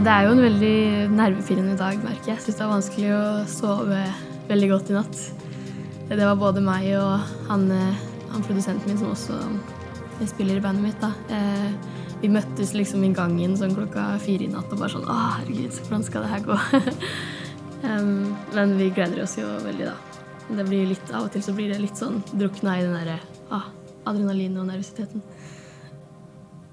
det 0.00 0.08
er 0.08 0.24
jo 0.24 0.32
en 0.32 0.40
veldig 0.40 0.76
nervepirrende 1.12 1.74
dag, 1.76 1.98
merker 2.00 2.30
jeg. 2.30 2.38
Jeg 2.38 2.44
syns 2.46 2.56
det 2.56 2.62
er 2.64 2.70
vanskelig 2.70 3.08
å 3.12 3.24
sove 3.52 3.98
veldig 4.48 4.68
godt 4.70 4.92
i 4.92 4.94
natt. 4.96 5.18
Det 6.08 6.20
var 6.20 6.38
både 6.40 6.62
meg 6.64 6.86
og 6.96 7.26
han, 7.50 7.66
eh, 7.74 7.98
han 8.32 8.46
produsenten 8.46 8.88
min 8.88 9.00
som 9.00 9.10
også 9.12 9.36
spiller 10.30 10.56
i 10.56 10.62
bandet 10.64 10.86
mitt. 10.86 11.00
da. 11.00 11.12
Eh, 11.28 11.72
vi 12.22 12.28
møttes 12.32 12.72
liksom 12.72 13.04
i 13.04 13.12
gangen 13.12 13.56
sånn 13.56 13.76
klokka 13.76 14.18
fire 14.24 14.44
i 14.44 14.52
natt 14.52 14.72
og 14.72 14.80
bare 14.80 14.94
sånn 14.94 15.04
Å, 15.08 15.18
herregud, 15.36 15.76
hvordan 15.84 16.04
skal 16.04 16.24
det 16.24 16.32
her 16.32 16.46
gå? 16.48 16.56
men 18.56 18.76
vi 18.78 18.90
gleder 18.90 19.22
oss 19.22 19.36
jo 19.36 19.48
veldig, 19.66 19.90
da. 19.90 19.96
Det 20.56 20.66
blir 20.68 20.88
litt, 20.94 21.12
Av 21.12 21.28
og 21.28 21.32
til 21.32 21.44
så 21.44 21.52
blir 21.52 21.68
det 21.72 21.80
litt 21.80 22.00
sånn 22.00 22.22
drukna 22.32 22.78
i 22.78 22.86
den 22.86 22.96
derre 22.96 23.20
ah, 23.52 23.68
adrenalinet 24.08 24.60
og 24.64 24.72
nervøsiteten. 24.72 25.22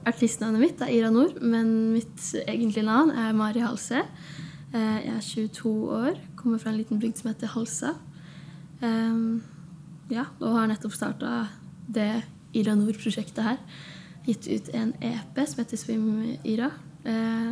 Artistnavnet 0.08 0.62
mitt 0.62 0.82
er 0.84 0.94
Ira 0.96 1.10
Nord, 1.12 1.42
men 1.44 1.92
mitt 1.92 2.30
egentlige 2.46 2.86
navn 2.88 3.12
er 3.12 3.36
Mari 3.36 3.64
Halse. 3.64 4.06
Eh, 4.72 4.98
jeg 5.04 5.14
er 5.18 5.26
22 5.26 5.74
år, 5.98 6.22
kommer 6.40 6.62
fra 6.62 6.72
en 6.72 6.80
liten 6.80 7.02
bygd 7.02 7.20
som 7.20 7.32
heter 7.32 7.52
Halsa. 7.52 7.94
Um, 8.80 9.42
ja, 10.14 10.28
og 10.40 10.54
har 10.54 10.68
nettopp 10.70 10.94
starta 10.96 11.48
det 11.92 12.22
Ira 12.56 12.76
Nord-prosjektet 12.78 13.44
her 13.44 13.62
gitt 14.28 14.48
ut 14.48 14.70
en 14.76 14.92
EP 15.04 15.40
som 15.48 15.62
heter 15.64 15.80
Swim 15.80 16.38
Ira. 16.44 16.70
Eh, 17.08 17.52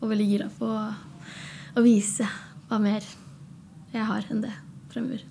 og 0.00 0.10
veldig 0.10 0.28
gira 0.28 0.48
på 0.58 0.68
å 0.68 1.84
vise 1.84 2.26
hva 2.68 2.80
mer 2.80 3.04
jeg 3.94 4.04
har 4.08 4.28
enn 4.32 4.42
det 4.44 4.52
fremover. 4.92 5.24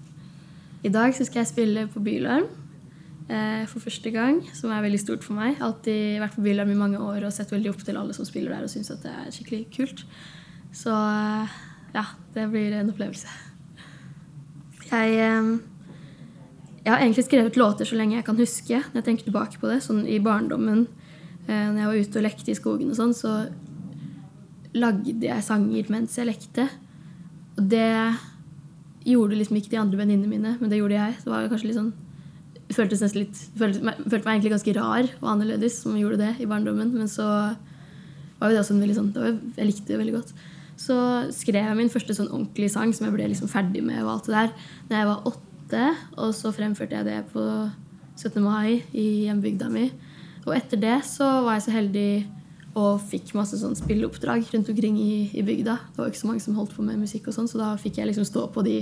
I 0.83 0.91
dag 0.93 1.13
så 1.15 1.25
skal 1.25 1.43
jeg 1.43 1.51
spille 1.53 1.87
på 1.91 2.01
Bylarm 2.03 2.49
for 3.23 3.79
første 3.79 4.11
gang, 4.11 4.41
som 4.53 4.71
er 4.75 4.81
veldig 4.83 4.99
stort 4.99 5.23
for 5.23 5.38
meg. 5.38 5.55
Alltid 5.63 6.19
vært 6.19 6.35
på 6.35 6.43
Bylarm 6.43 6.73
i 6.73 6.77
mange 6.77 6.99
år 6.99 7.23
og 7.23 7.31
sett 7.31 7.53
veldig 7.53 7.71
opp 7.71 7.85
til 7.88 7.95
alle 7.97 8.13
som 8.13 8.27
spiller 8.27 8.52
der 8.52 8.65
og 8.65 8.71
syns 8.73 8.91
at 8.91 9.05
det 9.05 9.13
er 9.15 9.30
skikkelig 9.31 9.61
kult. 9.73 10.03
Så 10.75 10.91
eh, 10.91 11.53
ja, 11.95 12.03
det 12.35 12.49
blir 12.52 12.75
en 12.75 12.91
opplevelse. 12.91 13.31
Jeg 14.89 15.15
eh, 15.23 15.53
jeg 16.83 16.91
har 16.91 16.99
egentlig 16.99 17.23
skrevet 17.23 17.57
låter 17.57 17.88
så 17.88 17.95
lenge 17.95 18.17
jeg 18.17 18.25
kan 18.27 18.39
huske. 18.39 18.75
Når 18.75 18.99
jeg 18.99 19.05
tenker 19.07 19.27
tilbake 19.30 19.59
på 19.59 19.69
det, 19.71 19.80
sånn 19.85 20.03
I 20.03 20.19
barndommen, 20.19 20.85
eh, 21.47 21.69
når 21.71 21.80
jeg 21.80 21.87
var 21.87 21.99
ute 22.02 22.19
og 22.19 22.25
lekte 22.25 22.52
i 22.52 22.58
skogen, 22.59 22.89
og 22.91 22.97
sånn, 22.97 23.13
så 23.15 23.31
lagde 24.75 25.15
jeg 25.23 25.45
sanger 25.45 25.91
mens 25.93 26.17
jeg 26.19 26.27
lekte. 26.27 26.67
Og 27.55 27.69
det 27.71 27.87
gjorde 29.08 29.39
liksom 29.39 29.61
ikke 29.61 29.71
de 29.71 29.80
andre 29.80 30.02
venninnene 30.02 30.31
mine, 30.31 30.58
men 30.59 30.71
det 30.71 30.81
gjorde 30.81 30.99
jeg. 30.99 31.15
Det 31.23 31.31
var 31.31 31.47
kanskje 31.52 31.69
litt 31.69 31.80
sånn 31.80 31.93
føltes 32.75 33.03
nesten 33.03 33.23
litt, 33.23 33.39
følte, 33.59 33.93
følte 34.03 34.25
meg 34.25 34.33
egentlig 34.35 34.53
ganske 34.55 34.75
rar 34.77 35.07
og 35.21 35.29
annerledes 35.35 35.79
som 35.83 35.95
gjorde 35.99 36.19
det 36.21 36.33
i 36.43 36.49
barndommen. 36.49 36.91
Men 36.95 37.11
så 37.11 37.27
var 38.39 38.49
jo 38.49 38.55
det 38.55 38.63
også 38.63 38.75
en 38.75 38.83
veldig 38.83 38.97
sånn 38.97 39.13
var, 39.15 39.38
Jeg 39.57 39.69
likte 39.69 39.88
det 39.91 40.02
veldig 40.02 40.17
godt. 40.17 40.33
Så 40.83 40.97
skrev 41.35 41.61
jeg 41.61 41.80
min 41.80 41.91
første 41.93 42.15
sånn 42.17 42.31
ordentlige 42.31 42.73
sang 42.73 42.93
som 42.95 43.07
jeg 43.07 43.15
ble 43.15 43.30
liksom 43.31 43.52
ferdig 43.52 43.83
med, 43.85 44.02
og 44.03 44.15
alt 44.15 44.30
det 44.30 44.35
der, 44.35 44.69
når 44.89 44.97
jeg 44.97 45.09
var 45.09 45.27
åtte. 45.31 45.85
Og 46.17 46.33
så 46.38 46.53
fremførte 46.55 46.99
jeg 46.99 47.07
det 47.07 47.19
på 47.33 47.43
17. 48.17 48.41
mai 48.43 48.83
i 48.91 49.08
hjembygda 49.27 49.69
mi. 49.73 49.87
Og 50.43 50.55
etter 50.58 50.81
det 50.81 50.97
så 51.08 51.30
var 51.45 51.58
jeg 51.58 51.67
så 51.67 51.75
heldig 51.77 52.09
og 52.73 53.02
fikk 53.05 53.35
masse 53.38 53.59
sånn 53.61 53.75
spilleoppdrag 53.77 54.47
rundt 54.49 54.69
omkring 54.71 54.95
i, 54.97 55.27
i, 55.29 55.43
bygda. 55.45 55.75
Det 55.93 55.99
var 55.99 56.09
ikke 56.09 56.21
så 56.23 56.29
mange 56.29 56.41
som 56.41 56.55
holdt 56.57 56.73
på 56.73 56.85
med 56.85 57.02
musikk, 57.03 57.27
og 57.30 57.35
sånn, 57.35 57.49
så 57.49 57.59
da 57.59 57.73
fikk 57.77 57.99
jeg 57.99 58.09
liksom 58.09 58.25
stå 58.25 58.47
på 58.53 58.63
de 58.65 58.80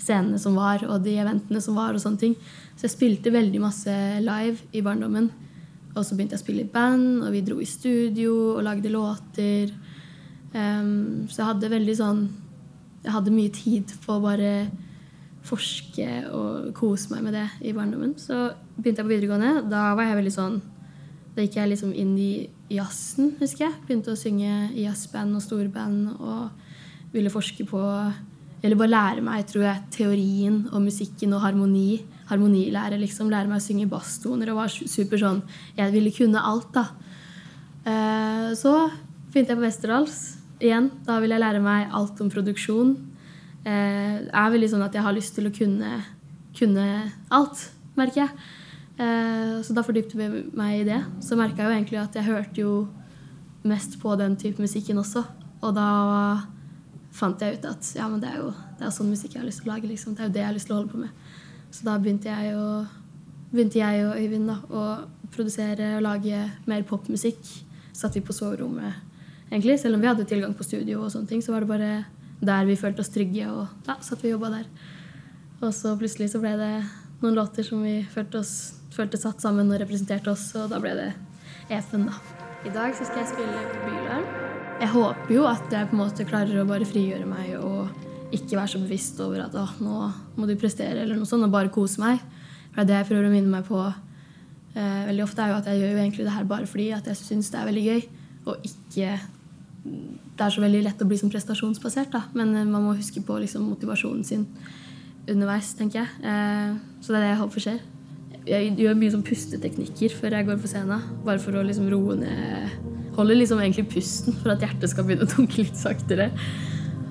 scenene 0.00 0.40
som 0.40 0.58
var, 0.60 0.84
og 0.84 1.06
de 1.06 1.14
eventene 1.22 1.62
som 1.64 1.78
var. 1.78 1.96
og 1.96 2.02
sånne 2.02 2.20
ting. 2.20 2.34
Så 2.76 2.84
jeg 2.84 2.96
spilte 2.96 3.32
veldig 3.32 3.62
masse 3.62 3.94
live 4.20 4.68
i 4.76 4.84
barndommen. 4.84 5.30
Og 5.94 6.04
så 6.04 6.14
begynte 6.14 6.36
jeg 6.36 6.42
å 6.42 6.44
spille 6.44 6.66
i 6.66 6.72
band, 6.74 7.24
og 7.24 7.32
vi 7.32 7.42
dro 7.46 7.56
i 7.60 7.68
studio 7.68 8.36
og 8.58 8.62
lagde 8.68 8.92
låter. 8.92 9.72
Um, 10.52 11.24
så 11.30 11.40
jeg 11.40 11.46
hadde 11.46 11.68
veldig 11.70 11.92
sånn 11.94 12.22
Jeg 13.04 13.12
hadde 13.14 13.30
mye 13.30 13.52
tid 13.54 13.92
på 14.02 14.16
å 14.16 14.22
bare 14.24 14.66
forske 15.46 16.06
og 16.34 16.72
kose 16.74 17.12
meg 17.14 17.22
med 17.24 17.36
det 17.38 17.46
i 17.64 17.72
barndommen. 17.72 18.12
Så 18.20 18.50
begynte 18.76 19.00
jeg 19.00 19.06
på 19.06 19.14
videregående. 19.14 19.62
Da 19.72 19.94
var 19.96 20.10
jeg 20.10 20.18
veldig 20.18 20.34
sånn 20.34 20.58
Da 21.32 21.46
gikk 21.46 21.56
jeg 21.56 21.70
liksom 21.70 21.94
inn 21.96 22.16
i 22.20 22.32
jazzen, 22.70 23.34
husker 23.40 23.66
jeg. 23.66 23.78
Begynte 23.86 24.14
å 24.14 24.18
synge 24.18 24.70
i 24.74 24.84
jazzband 24.84 25.36
og 25.36 25.44
storband 25.44 26.14
og 26.18 27.14
ville 27.14 27.32
forske 27.32 27.66
på 27.68 27.80
Eller 28.62 28.76
bare 28.76 28.92
lære 28.92 29.22
meg, 29.24 29.46
tror 29.48 29.62
jeg, 29.64 29.84
teorien 29.90 30.66
og 30.68 30.82
musikken 30.84 31.32
og 31.32 31.40
harmoni. 31.40 32.02
Harmonilære, 32.28 32.98
liksom. 33.00 33.30
Lære 33.32 33.48
meg 33.48 33.56
å 33.56 33.64
synge 33.64 33.88
basstoner 33.88 34.50
og 34.52 34.58
var 34.58 34.68
super 34.68 35.16
sånn 35.16 35.40
Jeg 35.78 35.92
ville 35.94 36.12
kunne 36.12 36.42
alt, 36.44 36.68
da. 36.74 36.84
Eh, 37.88 38.50
så 38.52 38.90
begynte 39.32 39.54
jeg 39.54 39.56
på 39.56 39.64
Westerdals 39.64 40.18
igjen. 40.60 40.90
Da 41.06 41.16
ville 41.20 41.38
jeg 41.38 41.44
lære 41.46 41.64
meg 41.64 41.88
alt 41.96 42.20
om 42.20 42.28
produksjon 42.28 42.92
Det 43.64 44.28
er 44.28 44.52
veldig 44.52 44.68
sånn 44.68 44.84
at 44.84 44.94
jeg 44.94 45.04
har 45.04 45.16
lyst 45.16 45.34
til 45.36 45.48
å 45.48 45.54
kunne, 45.56 46.04
kunne 46.56 46.86
alt, 47.32 47.70
merker 47.96 48.26
jeg. 48.26 48.30
Eh, 49.00 49.60
så 49.64 49.74
da 49.76 49.84
fordypte 49.86 50.18
vi 50.18 50.28
meg 50.56 50.80
i 50.82 50.88
det. 50.88 51.00
Så 51.24 51.38
merka 51.38 51.64
jeg 51.64 51.68
jo 51.68 51.76
egentlig 51.78 52.00
at 52.02 52.16
jeg 52.18 52.28
hørte 52.28 52.64
jo 52.64 52.72
mest 53.64 53.98
på 54.00 54.14
den 54.20 54.36
type 54.40 54.60
musikken 54.60 55.00
også. 55.00 55.24
Og 55.60 55.76
da 55.76 55.88
fant 57.16 57.40
jeg 57.42 57.58
ut 57.58 57.68
at 57.68 57.92
ja, 57.96 58.08
men 58.08 58.20
det 58.22 58.30
er 58.30 58.42
jo 58.42 58.50
det 58.80 58.86
er 58.86 58.92
sånn 58.94 59.10
musikk 59.12 59.34
jeg 59.34 59.42
har 59.42 59.48
lyst 59.48 59.62
til 59.64 59.70
å 59.70 59.74
lage. 59.74 59.88
Liksom. 59.90 60.16
Det 60.16 60.24
er 60.24 60.30
jo 60.30 60.34
det 60.36 60.42
jeg 60.42 60.48
har 60.48 60.56
lyst 60.56 60.70
til 60.70 60.76
å 60.76 60.80
holde 60.80 60.92
på 60.94 61.00
med. 61.02 61.32
Så 61.70 61.86
da 61.86 61.96
begynte 62.00 62.32
jeg, 62.32 62.54
å, 62.56 62.84
begynte 63.52 63.80
jeg 63.80 64.06
og 64.06 64.16
Øyvind 64.18 64.48
da, 64.50 64.56
å 64.72 64.84
produsere 65.30 65.92
og 65.98 66.06
lage 66.06 66.46
mer 66.70 66.86
popmusikk. 66.88 67.42
Satt 67.96 68.16
vi 68.16 68.24
på 68.24 68.34
soverommet, 68.34 68.96
egentlig. 69.50 69.76
Selv 69.82 69.98
om 69.98 70.02
vi 70.02 70.08
hadde 70.08 70.24
tilgang 70.28 70.54
på 70.56 70.64
studio, 70.64 71.02
og 71.04 71.12
sånne 71.12 71.28
ting, 71.28 71.44
så 71.44 71.52
var 71.52 71.66
det 71.66 71.70
bare 71.70 71.90
der 72.40 72.64
vi 72.64 72.78
følte 72.80 73.04
oss 73.04 73.12
trygge, 73.12 73.44
og 73.52 73.66
ja, 73.84 73.98
satt 74.00 74.24
vi 74.24 74.30
og 74.30 74.38
jobba 74.38 74.54
der. 74.54 74.68
Og 75.60 75.74
så 75.76 75.92
plutselig 76.00 76.30
så 76.32 76.40
ble 76.40 76.54
det 76.56 76.72
noen 77.20 77.36
låter 77.36 77.66
som 77.66 77.82
vi 77.84 77.98
følte, 78.08 78.40
oss, 78.40 78.79
følte 78.94 79.20
satt 79.20 79.42
sammen 79.42 79.70
og 79.70 79.80
representerte 79.82 80.32
oss, 80.32 80.48
og 80.58 80.70
da 80.72 80.80
ble 80.82 80.94
det 80.98 81.10
EP-en, 81.70 82.08
da. 82.10 82.18
I 82.66 82.72
dag 82.74 82.92
så 82.96 83.06
skal 83.08 83.22
jeg 83.22 83.30
spille 83.32 83.64
Bylarm. 83.86 84.26
Jeg 84.80 84.92
håper 84.94 85.34
jo 85.34 85.44
at 85.48 85.72
jeg 85.72 85.88
på 85.88 85.96
en 85.96 86.00
måte 86.00 86.26
klarer 86.28 86.60
å 86.60 86.68
bare 86.68 86.88
frigjøre 86.88 87.28
meg 87.28 87.54
og 87.60 88.34
ikke 88.34 88.56
være 88.58 88.72
så 88.72 88.80
bevisst 88.80 89.18
over 89.22 89.42
at 89.44 89.56
nå 89.82 89.96
må 90.36 90.48
du 90.48 90.54
prestere, 90.60 91.02
eller 91.02 91.18
noe 91.18 91.28
sånt, 91.28 91.44
og 91.46 91.52
bare 91.52 91.72
kose 91.72 92.00
meg. 92.02 92.22
For 92.70 92.80
det 92.80 92.84
er 92.84 92.88
det 92.90 92.98
jeg 93.00 93.10
prøver 93.10 93.28
å 93.28 93.32
minne 93.32 93.52
meg 93.52 93.66
på 93.68 93.80
eh, 93.82 95.02
veldig 95.08 95.26
ofte, 95.26 95.44
er 95.44 95.52
jo 95.52 95.58
at 95.58 95.70
jeg 95.70 95.82
gjør 95.82 95.92
jo 95.92 96.02
egentlig 96.04 96.26
det 96.26 96.36
her 96.36 96.48
bare 96.48 96.70
fordi 96.70 96.88
at 96.96 97.10
jeg 97.10 97.20
syns 97.20 97.50
det 97.52 97.60
er 97.60 97.70
veldig 97.70 97.86
gøy, 97.88 98.02
og 98.46 98.68
ikke 98.70 99.14
det 99.80 100.44
er 100.44 100.52
så 100.52 100.62
veldig 100.62 100.82
lett 100.84 101.02
å 101.02 101.08
bli 101.08 101.16
sånn 101.20 101.32
prestasjonsbasert, 101.32 102.12
da. 102.12 102.24
men 102.36 102.54
eh, 102.54 102.68
man 102.68 102.84
må 102.86 102.96
huske 102.98 103.22
på 103.24 103.38
liksom, 103.42 103.66
motivasjonen 103.72 104.24
sin 104.26 104.46
underveis, 105.30 105.74
tenker 105.78 106.02
jeg. 106.02 106.12
Eh, 106.24 106.76
så 107.00 107.12
det 107.12 107.20
er 107.20 107.26
det 107.26 107.32
jeg 107.34 107.40
håper 107.42 107.66
skjer. 107.66 107.82
Jeg 108.48 108.72
gjør 108.80 108.96
mye 108.96 109.12
sånn 109.12 109.26
pusteteknikker 109.26 110.14
før 110.16 110.38
jeg 110.38 110.48
går 110.48 110.60
på 110.62 110.70
scenen. 110.70 111.04
Bare 111.26 111.42
for 111.42 111.58
å 111.58 111.66
liksom 111.66 111.90
roe 111.92 112.16
ned 112.22 112.88
Holder 113.16 113.36
liksom 113.36 113.58
egentlig 113.58 113.88
pusten 113.90 114.36
for 114.38 114.52
at 114.54 114.62
hjertet 114.62 114.92
skal 114.92 115.04
begynne 115.04 115.26
å 115.26 115.32
dunke 115.32 115.58
litt 115.58 115.76
saktere. 115.76 116.30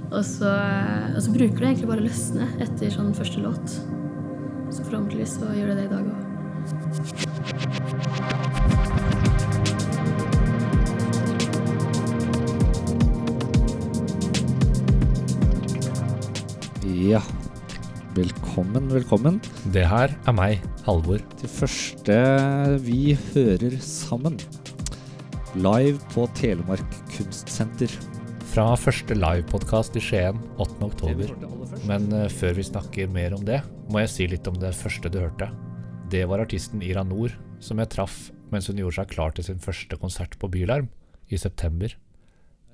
Og 0.09 0.23
så, 0.25 0.47
eh, 0.47 1.11
og 1.13 1.21
så 1.21 1.33
bruker 1.35 1.59
det 1.59 1.67
egentlig 1.73 1.89
bare 1.91 2.01
å 2.01 2.07
løsne 2.07 2.47
etter 2.63 2.93
sånn 2.95 3.13
første 3.13 3.43
låt. 3.43 3.75
Så 4.71 4.85
forhåpentligvis 4.87 5.37
så 5.37 5.53
gjør 5.53 5.73
det 5.73 5.81
det 5.83 5.89
i 5.89 5.93
dag 5.93 6.13
òg. 6.15 7.28
Velkommen, 18.19 18.89
velkommen. 18.91 19.37
Det 19.71 19.85
her 19.87 20.11
er 20.27 20.33
meg, 20.35 20.63
Halvor. 20.83 21.21
Til 21.39 21.51
første 21.53 22.15
vi 22.83 23.13
hører 23.29 23.77
sammen. 23.85 24.35
Live 25.55 26.01
på 26.11 26.25
Telemark 26.35 26.97
Kunstsenter. 27.13 27.93
Fra 28.49 28.65
første 28.81 29.15
livepodkast 29.15 29.95
i 29.95 30.03
Skien 30.03 30.41
8.10. 30.59 31.31
Men 31.87 32.11
uh, 32.11 32.25
før 32.27 32.59
vi 32.59 32.67
snakker 32.67 33.13
mer 33.13 33.37
om 33.37 33.47
det, 33.47 33.61
må 33.87 34.03
jeg 34.03 34.13
si 34.17 34.29
litt 34.33 34.51
om 34.51 34.59
det 34.59 34.73
første 34.75 35.07
du 35.13 35.21
hørte. 35.21 35.47
Det 36.11 36.25
var 36.27 36.43
artisten 36.43 36.83
Ira 36.83 37.05
Nord, 37.07 37.39
som 37.63 37.79
jeg 37.79 37.93
traff 37.95 38.21
mens 38.51 38.67
hun 38.67 38.83
gjorde 38.83 38.99
seg 38.99 39.15
klar 39.15 39.31
til 39.37 39.47
sin 39.47 39.63
første 39.63 39.95
konsert 40.01 40.35
på 40.41 40.51
Bylarm 40.51 40.91
i 41.31 41.39
september. 41.39 41.95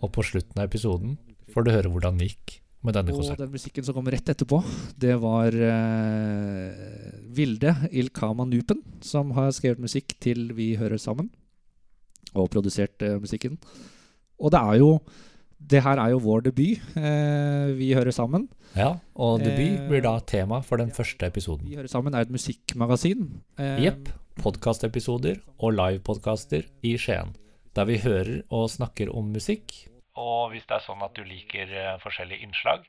Og 0.02 0.16
på 0.16 0.26
slutten 0.26 0.58
av 0.58 0.72
episoden 0.72 1.20
får 1.54 1.68
du 1.68 1.76
høre 1.76 1.94
hvordan 1.94 2.18
det 2.18 2.34
gikk 2.34 2.62
med 2.86 2.98
denne 2.98 3.14
konserten. 3.16 3.42
Og 3.42 3.48
den 3.48 3.56
musikken 3.58 3.86
som 3.88 3.98
kom 3.98 4.10
rett 4.14 4.32
etterpå, 4.32 4.62
det 5.02 5.16
var 5.22 5.56
uh, 5.56 6.72
Vilde 7.36 7.76
Ilkama 7.92 8.48
Nupen, 8.50 8.82
som 9.06 9.34
har 9.38 9.54
skrevet 9.56 9.84
musikk 9.84 10.18
til 10.24 10.52
Vi 10.58 10.74
hører 10.80 11.02
sammen, 11.02 11.32
og 12.36 12.52
produsert 12.54 13.02
uh, 13.06 13.18
musikken. 13.22 13.58
Og 14.40 14.54
det 14.54 14.62
er 14.62 14.84
jo 14.84 14.92
det 15.66 15.82
her 15.82 15.98
er 15.98 16.12
jo 16.14 16.20
vår 16.22 16.44
debut. 16.50 16.82
Eh, 17.00 17.72
vi 17.78 17.94
hører 17.96 18.14
sammen. 18.14 18.48
Ja, 18.76 18.98
og 19.16 19.40
debut 19.42 19.88
blir 19.90 20.04
da 20.04 20.18
tema 20.20 20.60
for 20.62 20.78
den 20.78 20.92
første 20.94 21.26
episoden. 21.26 21.66
Vi 21.70 21.80
hører 21.80 21.90
sammen 21.90 22.14
er 22.14 22.26
et 22.26 22.34
musikkmagasin. 22.34 23.30
Jepp. 23.82 24.12
Eh, 24.12 24.22
Podkastepisoder 24.36 25.40
og 25.64 25.78
livepodkaster 25.78 26.66
i 26.84 26.98
Skien. 27.00 27.32
Der 27.76 27.88
vi 27.88 28.02
hører 28.04 28.42
og 28.52 28.68
snakker 28.70 29.10
om 29.16 29.32
musikk 29.32 29.72
og 30.16 30.54
hvis 30.54 30.66
det 30.70 30.78
er 30.78 30.86
sånn 30.86 31.04
at 31.06 31.16
du 31.18 31.24
liker 31.28 31.72
eh, 31.72 31.94
forskjellige 32.04 32.48
innslag, 32.48 32.86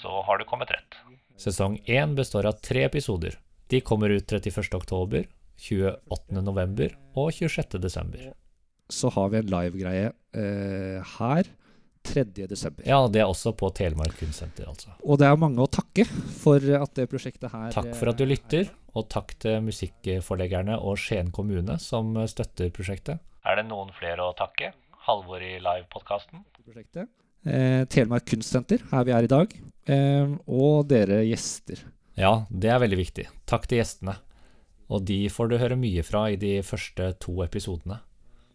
så 0.00 0.22
har 0.26 0.40
du 0.40 0.46
kommet 0.48 0.72
rett. 0.72 0.98
Sesong 1.40 1.78
én 1.90 2.16
består 2.16 2.48
av 2.48 2.60
tre 2.64 2.86
episoder. 2.88 3.38
De 3.72 3.80
kommer 3.80 4.12
ut 4.12 4.32
31. 4.32 4.72
oktober, 4.76 5.26
28. 5.62 6.40
november 6.40 6.94
og 7.14 7.32
26. 7.32 7.78
desember. 7.80 8.32
Så 8.92 9.12
har 9.14 9.30
vi 9.32 9.40
en 9.40 9.50
livegreie 9.52 10.12
eh, 10.36 11.12
her 11.16 11.48
3. 12.02 12.24
desember. 12.50 12.84
Ja, 12.88 12.98
det 13.08 13.22
er 13.22 13.30
også 13.30 13.52
på 13.56 13.70
Telemark 13.76 14.16
Kunstsenter, 14.18 14.66
altså. 14.68 14.90
Og 15.06 15.20
det 15.20 15.28
er 15.28 15.38
mange 15.38 15.62
å 15.62 15.70
takke 15.70 16.04
for 16.42 16.58
at 16.58 16.94
det 16.98 17.06
prosjektet 17.12 17.52
her 17.52 17.70
Takk 17.74 17.92
for 17.94 18.10
at 18.10 18.18
du 18.18 18.26
lytter, 18.26 18.72
og 18.98 19.06
takk 19.12 19.36
til 19.40 19.62
musikkforleggerne 19.64 20.76
og 20.82 20.98
Skien 21.00 21.30
kommune 21.32 21.78
som 21.80 22.16
støtter 22.28 22.72
prosjektet. 22.74 23.22
Er 23.46 23.58
det 23.58 23.68
noen 23.70 23.94
flere 23.96 24.26
å 24.26 24.34
takke? 24.36 24.72
Halvor 25.06 25.42
i 25.42 25.56
livepodkasten? 25.62 26.44
Prosjektet. 26.64 27.10
Eh, 27.44 27.82
Telemark 27.90 28.26
Kunstsenter, 28.30 28.82
her 28.92 29.06
vi 29.08 29.14
er 29.14 29.26
i 29.26 29.30
dag. 29.30 29.54
Eh, 29.90 30.34
og 30.46 30.86
dere 30.90 31.22
gjester. 31.26 31.82
Ja, 32.18 32.44
det 32.50 32.70
er 32.70 32.80
veldig 32.82 33.00
viktig. 33.00 33.26
Takk 33.48 33.66
til 33.68 33.80
gjestene. 33.80 34.16
Og 34.92 35.04
de 35.08 35.24
får 35.32 35.50
du 35.50 35.58
høre 35.60 35.78
mye 35.80 36.04
fra 36.06 36.26
i 36.30 36.38
de 36.40 36.58
første 36.66 37.12
to 37.22 37.38
episodene. 37.44 38.00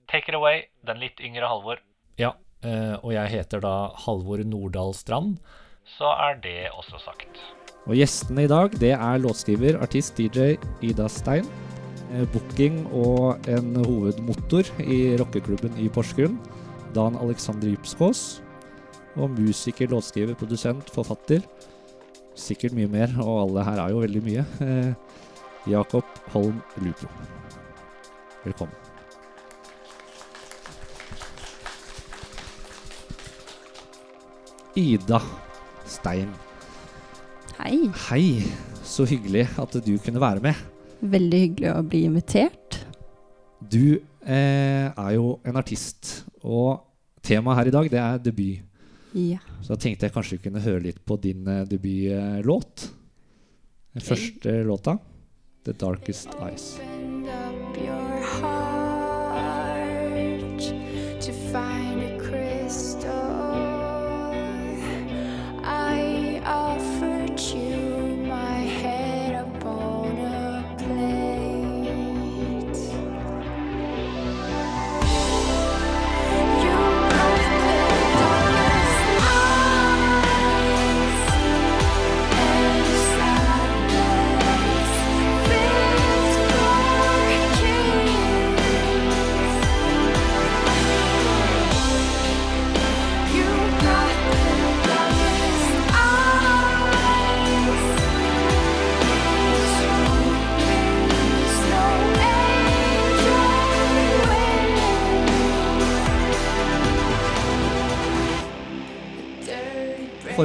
Take 0.08 0.32
it 0.32 0.38
away, 0.38 0.68
den 0.88 1.02
litt 1.04 1.20
yngre 1.20 1.50
Halvor. 1.50 1.82
Ja, 2.22 2.36
eh, 2.64 2.96
og 3.02 3.12
jeg 3.16 3.34
heter 3.34 3.64
da 3.64 3.76
Halvor 4.06 4.44
Nordahl 4.48 4.94
Strand, 4.96 5.40
så 5.98 6.12
er 6.28 6.40
det 6.44 6.60
også 6.76 7.00
sagt. 7.02 7.42
Og 7.88 7.96
gjestene 7.96 8.44
i 8.44 8.52
dag, 8.52 8.74
det 8.80 8.94
er 8.96 9.24
låtskriver, 9.24 9.80
artist, 9.84 10.20
DJ 10.20 10.56
Ida 10.84 11.08
Stein. 11.12 11.48
Eh, 12.12 12.24
booking 12.32 12.86
og 12.96 13.48
en 13.52 13.76
hovedmotor 13.84 14.68
i 14.84 15.18
rockeklubben 15.20 15.76
i 15.84 15.90
Porsgrunn. 15.92 16.38
Dan 16.96 17.18
Alexander 17.20 17.70
Djupskås. 17.70 18.42
Og 19.18 19.32
musiker, 19.34 19.90
låtskriver, 19.90 20.38
produsent, 20.38 20.90
forfatter. 20.94 21.42
Sikkert 22.38 22.76
mye 22.78 22.90
mer, 22.92 23.14
og 23.24 23.48
alle 23.48 23.66
her 23.66 23.82
er 23.82 23.94
jo 23.94 24.04
veldig 24.04 24.24
mye. 24.26 24.46
Eh, 24.62 24.92
Jakob 25.68 26.06
Holm 26.32 26.62
Lupo. 26.84 27.10
Velkommen. 28.46 28.76
Ida 34.78 35.20
Stein. 35.90 36.30
Hei. 37.58 37.90
Hei, 38.12 38.44
så 38.86 39.08
hyggelig 39.10 39.48
at 39.58 39.74
du 39.82 39.96
kunne 39.98 40.22
være 40.22 40.44
med. 40.44 40.60
Veldig 41.02 41.40
hyggelig 41.42 41.72
å 41.74 41.82
bli 41.82 42.04
invitert. 42.06 42.78
Du 43.60 43.98
eh, 44.28 44.88
er 44.92 45.12
jo 45.16 45.38
en 45.48 45.60
artist, 45.60 46.26
og 46.44 46.84
temaet 47.24 47.62
her 47.62 47.72
i 47.72 47.76
dag 47.78 47.92
det 47.92 48.02
er 48.04 48.22
debut. 48.24 48.64
Ja. 49.18 49.40
Så 49.64 49.74
da 49.74 49.80
tenkte 49.82 50.08
jeg 50.08 50.14
kanskje 50.14 50.38
vi 50.38 50.44
kunne 50.50 50.66
høre 50.66 50.84
litt 50.90 51.02
på 51.08 51.18
din 51.24 51.48
eh, 51.48 51.66
debutlåt. 51.70 52.90
Den 53.98 54.06
første 54.06 54.62
låta, 54.68 55.00
'The 55.64 55.74
Darkest 55.74 56.38
Eyes'. 56.38 56.97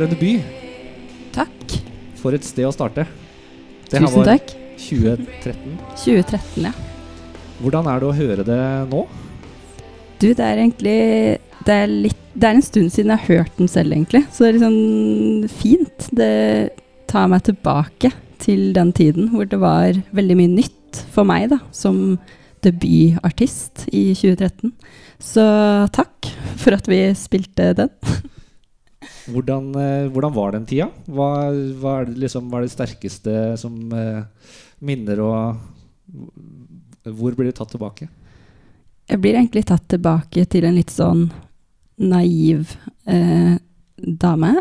For 0.02 0.08
en 0.08 0.14
debut. 0.18 0.46
Takk. 1.30 1.74
For 2.18 2.34
et 2.34 2.42
sted 2.42 2.66
å 2.66 2.72
starte. 2.74 3.04
Det 3.86 4.00
her 4.00 4.08
Tusen 4.08 4.16
var 4.16 4.30
takk. 4.32 4.48
2013. 4.82 5.76
2013, 5.94 6.64
ja. 6.64 6.72
Hvordan 7.60 7.86
er 7.92 8.02
det 8.02 8.08
å 8.08 8.16
høre 8.16 8.46
det 8.48 8.64
nå? 8.90 9.04
Du, 10.18 10.26
det 10.26 10.42
er 10.42 10.58
egentlig 10.64 10.96
det 11.68 11.76
er, 11.84 11.94
litt, 12.08 12.18
det 12.34 12.50
er 12.50 12.58
en 12.58 12.66
stund 12.66 12.90
siden 12.90 13.14
jeg 13.14 13.22
har 13.22 13.44
hørt 13.44 13.62
den 13.62 13.70
selv, 13.70 13.94
egentlig. 13.94 14.24
Så 14.34 14.48
det 14.48 14.50
er 14.56 14.60
sånn 14.64 15.46
fint. 15.62 16.10
Det 16.18 16.34
tar 17.14 17.30
meg 17.30 17.46
tilbake 17.46 18.10
til 18.42 18.72
den 18.74 18.90
tiden 18.98 19.30
hvor 19.30 19.46
det 19.46 19.62
var 19.62 20.02
veldig 20.10 20.40
mye 20.42 20.54
nytt 20.56 21.04
for 21.14 21.30
meg, 21.30 21.46
da, 21.54 21.62
som 21.70 22.16
debutartist 22.66 23.86
i 23.94 24.08
2013. 24.18 24.74
Så 25.22 25.46
takk 25.94 26.34
for 26.58 26.74
at 26.74 26.90
vi 26.90 27.04
spilte 27.14 27.70
den. 27.84 27.94
Hvordan, 29.30 29.68
eh, 29.78 30.08
hvordan 30.10 30.34
var 30.34 30.52
den 30.56 30.66
tida? 30.66 30.88
Hva, 31.06 31.28
hva 31.78 32.00
er 32.00 32.08
det 32.10 32.24
liksom, 32.24 32.48
var 32.50 32.64
det 32.64 32.72
sterkeste 32.72 33.54
som 33.60 33.76
eh, 33.94 34.24
minner 34.82 35.22
og 35.22 35.60
Hvor 37.02 37.34
blir 37.34 37.50
du 37.50 37.56
tatt 37.56 37.70
tilbake? 37.72 38.08
Jeg 39.10 39.20
blir 39.22 39.36
egentlig 39.36 39.64
tatt 39.66 39.86
tilbake 39.90 40.44
til 40.50 40.66
en 40.66 40.76
litt 40.78 40.92
sånn 40.92 41.26
naiv 42.02 42.74
eh, 43.06 43.58
dame 43.96 44.52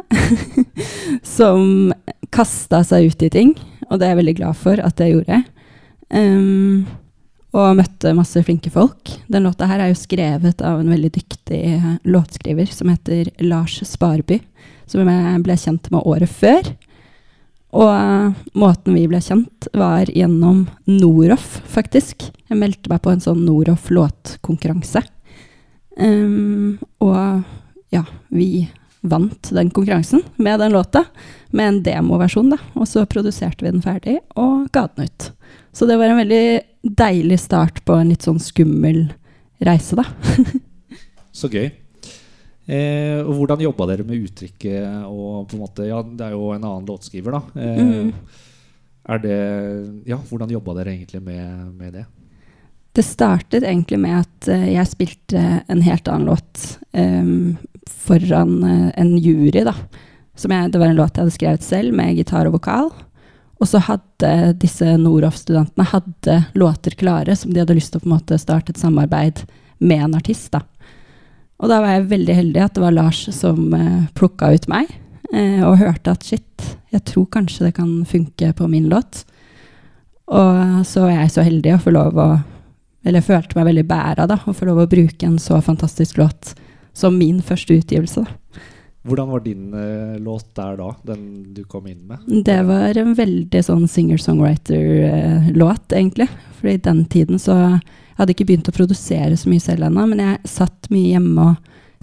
som 1.38 1.94
kasta 2.34 2.82
seg 2.86 3.12
ut 3.12 3.26
i 3.26 3.30
ting, 3.34 3.54
og 3.90 4.00
det 4.00 4.08
er 4.08 4.14
jeg 4.14 4.22
veldig 4.22 4.38
glad 4.40 4.58
for 4.58 4.82
at 4.82 5.02
jeg 5.02 5.16
gjorde. 5.16 5.42
Em, 6.12 6.86
og 7.52 7.76
møtte 7.76 8.14
masse 8.16 8.42
flinke 8.48 8.72
folk. 8.72 9.12
Den 9.32 9.44
låta 9.48 9.68
her 9.68 9.84
er 9.84 9.92
jo 9.92 10.00
skrevet 10.00 10.62
av 10.64 10.80
en 10.80 10.92
veldig 10.92 11.12
dyktig 11.18 11.60
eh, 11.74 11.90
låtskriver 12.08 12.70
som 12.72 12.92
heter 12.92 13.32
Lars 13.44 13.82
Sparby, 13.88 14.40
som 14.88 15.04
jeg 15.04 15.44
ble 15.44 15.58
kjent 15.60 15.92
med 15.92 16.08
året 16.08 16.32
før. 16.32 16.72
Og 17.76 17.92
eh, 17.92 18.44
måten 18.56 18.96
vi 18.96 19.08
ble 19.12 19.20
kjent, 19.24 19.68
var 19.76 20.12
gjennom 20.12 20.66
Noroff, 20.88 21.60
faktisk. 21.68 22.30
Jeg 22.48 22.60
meldte 22.60 22.92
meg 22.92 23.04
på 23.04 23.12
en 23.12 23.24
sånn 23.24 23.44
Noroff 23.48 23.92
låtkonkurranse. 23.92 25.04
Um, 26.00 26.80
og 27.04 27.44
ja, 27.92 28.06
vi 28.32 28.70
vant 29.02 29.50
den 29.50 29.72
konkurransen 29.74 30.22
med 30.38 30.60
den 30.62 30.72
låta, 30.76 31.06
med 31.50 31.68
en 31.68 31.80
demoversjon, 31.84 32.52
da. 32.54 32.60
Og 32.78 32.88
så 32.90 33.06
produserte 33.10 33.66
vi 33.66 33.72
den 33.74 33.84
ferdig 33.84 34.20
og 34.40 34.68
ga 34.74 34.88
den 34.96 35.10
ut. 35.10 35.32
Så 35.74 35.88
det 35.90 35.98
var 35.98 36.12
en 36.12 36.20
veldig 36.22 36.44
deilig 36.84 37.40
start 37.40 37.82
på 37.88 37.96
en 37.98 38.12
litt 38.12 38.26
sånn 38.26 38.40
skummel 38.42 39.08
reise, 39.64 39.98
da. 40.00 40.06
Så 41.32 41.48
gøy. 41.48 41.70
Eh, 42.72 43.20
og 43.24 43.34
hvordan 43.38 43.64
jobba 43.64 43.88
dere 43.90 44.06
med 44.06 44.22
uttrykket 44.28 45.08
og 45.10 45.48
på 45.50 45.58
en 45.58 45.62
måte 45.64 45.88
Ja, 45.88 46.02
det 46.06 46.28
er 46.28 46.36
jo 46.36 46.52
en 46.54 46.64
annen 46.64 46.88
låtskriver, 46.88 47.40
da. 47.40 47.44
Eh, 47.58 47.82
Mm. 47.82 48.14
Er 49.10 49.18
det 49.18 49.38
Ja, 50.06 50.20
hvordan 50.30 50.52
jobba 50.54 50.76
dere 50.78 50.92
egentlig 50.94 51.22
med, 51.26 51.72
med 51.74 51.94
det? 51.94 52.06
Det 52.94 53.06
startet 53.08 53.64
egentlig 53.64 53.98
med 54.00 54.20
at 54.20 54.48
eh, 54.52 54.74
jeg 54.76 54.92
spilte 54.92 55.42
en 55.68 55.82
helt 55.82 56.08
annen 56.12 56.28
låt 56.28 56.78
em, 56.94 57.58
foran 58.06 58.64
eh, 58.64 58.90
en 59.02 59.16
jury, 59.18 59.64
da. 59.68 59.76
Jeg, 60.42 60.72
det 60.74 60.80
var 60.80 60.90
en 60.90 60.98
låt 60.98 61.18
jeg 61.18 61.26
hadde 61.26 61.36
skrevet 61.36 61.66
selv, 61.66 61.96
med 61.96 62.16
gitar 62.18 62.48
og 62.50 62.58
vokal. 62.58 62.92
Og 63.62 63.70
så 63.70 63.82
hadde 63.86 64.56
disse 64.62 64.96
Noroff-studentene 64.98 65.86
hadde 65.92 66.38
låter 66.58 66.96
klare 66.98 67.36
som 67.38 67.54
de 67.54 67.62
hadde 67.62 67.76
lyst 67.78 67.94
til 67.94 68.02
å 68.02 68.06
på 68.06 68.10
en 68.10 68.16
måte 68.16 68.40
starte 68.42 68.74
et 68.74 68.82
samarbeid 68.82 69.44
med 69.82 70.08
en 70.08 70.18
artist. 70.18 70.50
da. 70.54 70.64
Og 71.62 71.70
da 71.70 71.78
var 71.84 71.94
jeg 71.94 72.10
veldig 72.10 72.38
heldig 72.40 72.64
at 72.64 72.78
det 72.78 72.82
var 72.82 72.96
Lars 72.96 73.22
som 73.38 73.74
eh, 73.78 74.08
plukka 74.18 74.50
ut 74.56 74.66
meg, 74.72 74.90
eh, 75.30 75.62
og 75.62 75.78
hørte 75.82 76.16
at 76.16 76.26
shit, 76.26 76.72
jeg 76.92 77.06
tror 77.06 77.28
kanskje 77.38 77.68
det 77.68 77.76
kan 77.78 78.02
funke 78.10 78.50
på 78.58 78.70
min 78.72 78.90
låt. 78.90 79.24
Og 80.32 80.82
så 80.88 81.06
var 81.06 81.14
jeg 81.20 81.36
så 81.36 81.46
heldig 81.46 81.76
å 81.76 81.84
få 81.84 81.94
lov 81.94 82.18
å 82.22 82.30
Eller 83.02 83.18
jeg 83.18 83.32
følte 83.32 83.58
meg 83.58 83.66
veldig 83.66 83.84
bæra 83.90 84.28
da, 84.30 84.36
å 84.46 84.54
få 84.54 84.68
lov 84.68 84.84
å 84.84 84.90
bruke 84.90 85.26
en 85.26 85.40
så 85.42 85.56
fantastisk 85.66 86.20
låt 86.22 86.52
som 86.94 87.18
min 87.18 87.42
første 87.46 87.74
utgivelse. 87.80 88.26
Hvordan 89.02 89.32
var 89.34 89.40
din 89.42 89.74
uh, 89.74 90.20
låt 90.22 90.56
der 90.56 90.76
da, 90.78 90.92
den 91.04 91.54
du 91.56 91.64
kom 91.66 91.88
inn 91.90 92.04
med? 92.06 92.18
Det 92.46 92.60
var 92.68 92.98
en 93.02 93.16
veldig 93.18 93.64
sånn 93.66 93.88
singer-songwriter-låt, 93.90 95.88
egentlig. 95.98 96.28
For 96.60 96.70
i 96.70 96.78
den 96.78 97.06
tiden 97.10 97.42
så 97.42 97.58
Jeg 98.12 98.28
hadde 98.28 98.34
ikke 98.36 98.46
begynt 98.52 98.68
å 98.70 98.76
produsere 98.76 99.38
så 99.40 99.50
mye 99.50 99.64
selv 99.64 99.88
ennå, 99.88 100.04
men 100.12 100.20
jeg 100.22 100.50
satt 100.52 100.90
mye 100.94 101.16
hjemme 101.16 101.42
og 101.42 101.56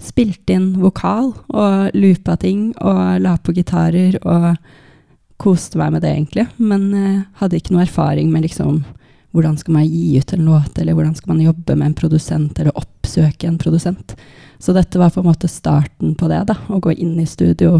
spilte 0.03 0.51
inn 0.57 0.73
vokal 0.81 1.29
og 1.47 1.95
loopa 1.95 2.35
ting 2.41 2.73
og 2.81 3.21
la 3.23 3.37
på 3.39 3.53
gitarer 3.55 4.17
og 4.25 4.57
koste 5.39 5.79
meg 5.79 5.93
med 5.95 6.03
det, 6.03 6.11
egentlig. 6.17 6.47
Men 6.59 6.89
uh, 6.91 7.23
hadde 7.39 7.61
ikke 7.61 7.71
noe 7.77 7.85
erfaring 7.85 8.33
med 8.33 8.49
liksom 8.49 8.81
hvordan 9.31 9.57
skal 9.57 9.75
man 9.75 9.87
gi 9.87 10.17
ut 10.17 10.33
en 10.33 10.45
låt, 10.45 10.77
eller 10.77 10.97
hvordan 10.97 11.15
skal 11.15 11.33
man 11.33 11.43
jobbe 11.43 11.75
med 11.75 11.91
en 11.91 11.97
produsent, 11.97 12.59
eller 12.59 12.77
oppsøke 12.77 13.47
en 13.47 13.59
produsent. 13.61 14.15
Så 14.59 14.73
dette 14.73 14.99
var 14.99 15.13
på 15.13 15.21
en 15.21 15.29
måte 15.29 15.47
starten 15.47 16.15
på 16.17 16.27
det, 16.31 16.41
da. 16.49 16.57
Å 16.67 16.81
gå 16.81 16.95
inn 16.95 17.19
i 17.21 17.27
studio 17.29 17.77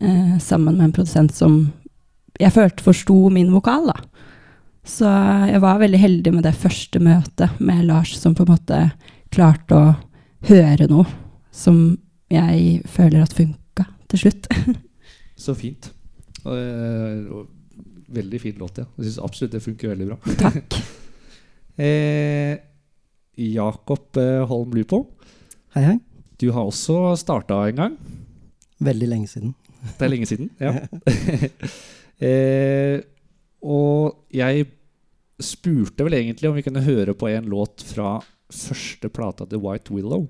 eh, 0.00 0.38
sammen 0.40 0.78
med 0.78 0.88
en 0.88 0.94
produsent 0.96 1.34
som 1.34 1.60
jeg 2.38 2.54
følte 2.54 2.84
forsto 2.86 3.16
min 3.34 3.50
vokal, 3.52 3.90
da. 3.90 3.98
Så 4.88 5.08
jeg 5.50 5.60
var 5.60 5.82
veldig 5.82 6.00
heldig 6.00 6.32
med 6.38 6.46
det 6.46 6.56
første 6.56 7.00
møtet 7.02 7.58
med 7.60 7.84
Lars, 7.90 8.14
som 8.16 8.36
på 8.36 8.46
en 8.46 8.54
måte 8.54 8.82
klarte 9.34 9.76
å 9.76 9.88
høre 10.48 10.86
noe 10.88 11.04
som 11.52 11.98
jeg 12.32 12.86
føler 12.88 13.24
at 13.24 13.34
funka 13.36 13.84
til 14.08 14.22
slutt. 14.22 14.48
Så 15.44 15.54
fint. 15.58 15.90
Og, 16.44 16.54
eh, 16.56 17.18
og, 17.34 17.46
veldig 18.08 18.40
fin 18.40 18.56
låt, 18.60 18.78
ja. 18.80 18.86
Jeg 18.96 19.08
syns 19.08 19.18
absolutt 19.24 19.54
det 19.56 19.60
funker 19.64 19.92
veldig 19.94 20.08
bra. 20.12 20.18
Takk. 20.44 20.78
Eh, 21.78 22.56
Jakob 23.38 24.16
eh, 24.18 24.40
Holm 24.50 24.72
Lupo, 24.74 24.98
Hei, 25.76 25.84
hei. 25.84 25.92
du 26.42 26.48
har 26.50 26.66
også 26.66 27.12
starta 27.20 27.60
en 27.68 27.76
gang. 27.78 27.94
Veldig 28.82 29.08
lenge 29.12 29.28
siden. 29.30 29.52
Det 29.92 30.02
er 30.02 30.10
lenge 30.10 30.26
siden. 30.26 30.48
ja. 30.58 30.72
eh, 32.26 32.98
og 33.62 34.24
jeg 34.34 34.66
spurte 35.38 36.02
vel 36.08 36.18
egentlig 36.18 36.50
om 36.50 36.58
vi 36.58 36.66
kunne 36.66 36.82
høre 36.82 37.14
på 37.14 37.30
en 37.30 37.46
låt 37.46 37.86
fra 37.86 38.16
første 38.50 39.06
plata 39.14 39.46
til 39.46 39.62
White 39.62 39.94
Willow. 39.94 40.26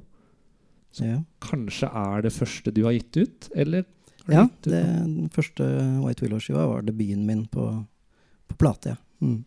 Ja, 1.00 1.22
Kanskje 1.48 1.88
er 1.88 2.28
det 2.28 2.34
første 2.36 2.72
du 2.76 2.82
har 2.84 2.92
gitt 2.96 3.16
ut, 3.24 3.48
eller? 3.56 3.88
Ja 4.32 4.46
det, 4.64 4.82
den 4.82 5.30
første 5.34 5.66
White 6.02 6.24
Willow-skiva 6.24 6.66
var 6.68 6.84
debuten 6.86 7.24
min 7.26 7.46
på, 7.50 7.68
på 8.48 8.58
plate, 8.60 8.94
ja. 8.94 9.00
Mm. 9.24 9.44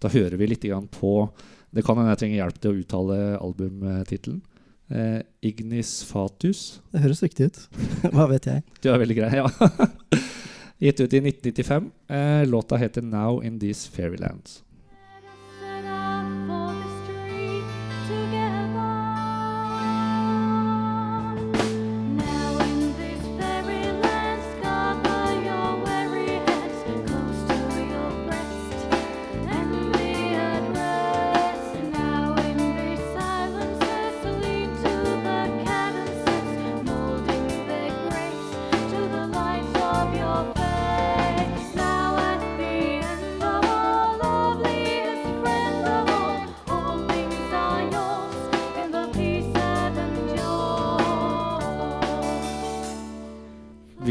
Da 0.00 0.08
hører 0.08 0.36
vi 0.40 0.46
litt 0.48 0.64
på 0.94 1.10
Det 1.70 1.82
kan 1.84 1.98
hende 1.98 2.14
jeg 2.14 2.20
trenger 2.22 2.40
hjelp 2.40 2.60
til 2.60 2.70
å 2.70 2.78
uttale 2.80 3.16
albumtittelen. 3.38 4.40
Eh, 4.90 5.20
Ignis 5.46 6.00
Fatus. 6.04 6.80
Det 6.90 7.02
høres 7.04 7.22
riktig 7.22 7.50
ut. 7.50 7.60
Hva 8.14 8.26
vet 8.32 8.48
jeg? 8.50 8.64
Du 8.82 8.90
er 8.90 8.98
veldig 8.98 9.16
grei, 9.20 9.30
ja. 9.38 9.46
Gitt 10.82 11.02
ut 11.04 11.14
i 11.14 11.20
1995. 11.20 11.90
Eh, 12.08 12.42
låta 12.48 12.80
heter 12.80 13.02
'Now 13.02 13.44
In 13.44 13.60
These 13.60 13.90
Fairylands'. 13.92 14.62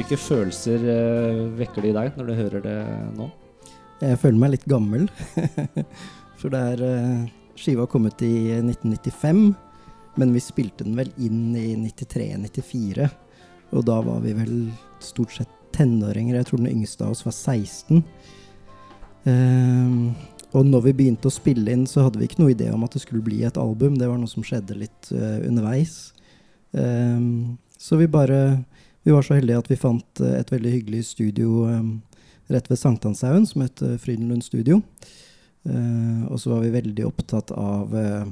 Hvilke 0.10 0.26
følelser 0.26 0.84
eh, 0.90 1.40
vekker 1.54 1.86
det 1.86 1.90
i 1.92 1.94
deg 1.94 2.16
når 2.18 2.26
du 2.26 2.32
hører 2.34 2.64
det 2.64 2.78
nå? 3.14 3.28
Jeg 4.02 4.18
føler 4.18 4.40
meg 4.42 4.52
litt 4.56 4.64
gammel. 4.66 5.04
For 6.42 6.50
det 6.50 6.62
er 6.72 6.82
eh, 6.82 7.28
Skiva 7.54 7.86
kom 7.86 8.08
ut 8.10 8.24
i 8.26 8.56
1995, 8.56 9.44
men 10.18 10.34
vi 10.34 10.42
spilte 10.42 10.88
den 10.88 10.98
vel 10.98 11.12
inn 11.22 11.54
i 11.54 11.76
93-94. 11.84 13.06
Og 13.78 13.86
da 13.86 14.00
var 14.08 14.26
vi 14.26 14.34
vel 14.40 14.56
stort 14.98 15.36
sett 15.38 15.54
tenåringer. 15.78 16.40
Jeg 16.40 16.50
tror 16.50 16.64
den 16.64 16.74
yngste 16.74 17.06
av 17.06 17.14
oss 17.14 17.22
var 17.30 17.38
16. 17.38 18.02
Ehm, 19.30 20.02
og 20.58 20.74
når 20.74 20.88
vi 20.88 20.98
begynte 21.04 21.30
å 21.30 21.38
spille 21.38 21.78
inn, 21.78 21.86
så 21.86 22.08
hadde 22.08 22.18
vi 22.18 22.32
ikke 22.32 22.42
noe 22.42 22.58
idé 22.58 22.74
om 22.74 22.90
at 22.90 22.98
det 22.98 23.06
skulle 23.06 23.22
bli 23.30 23.44
et 23.46 23.62
album. 23.62 24.02
Det 24.02 24.10
var 24.10 24.18
noe 24.18 24.34
som 24.34 24.42
skjedde 24.42 24.82
litt 24.88 25.14
eh, 25.14 25.38
underveis. 25.46 26.00
Så 27.78 27.98
vi 28.02 28.10
bare 28.10 28.42
Vi 29.04 29.12
var 29.12 29.22
så 29.22 29.38
heldige 29.38 29.62
at 29.62 29.72
vi 29.72 29.80
fant 29.80 30.22
eh, 30.24 30.38
et 30.42 30.52
veldig 30.52 30.74
hyggelig 30.74 31.06
studio 31.14 31.64
ehm, 31.70 31.96
rett 32.52 32.70
ved 32.72 32.80
Sankthanshaugen, 32.80 33.48
som 33.48 33.64
het 33.64 33.82
eh, 33.86 33.98
Frydenlund 34.02 34.44
Studio. 34.44 34.82
Eh, 35.64 36.24
og 36.28 36.40
så 36.40 36.54
var 36.54 36.64
vi 36.66 36.76
veldig 36.76 37.06
opptatt 37.08 37.54
av 37.56 37.96
eh, 37.98 38.26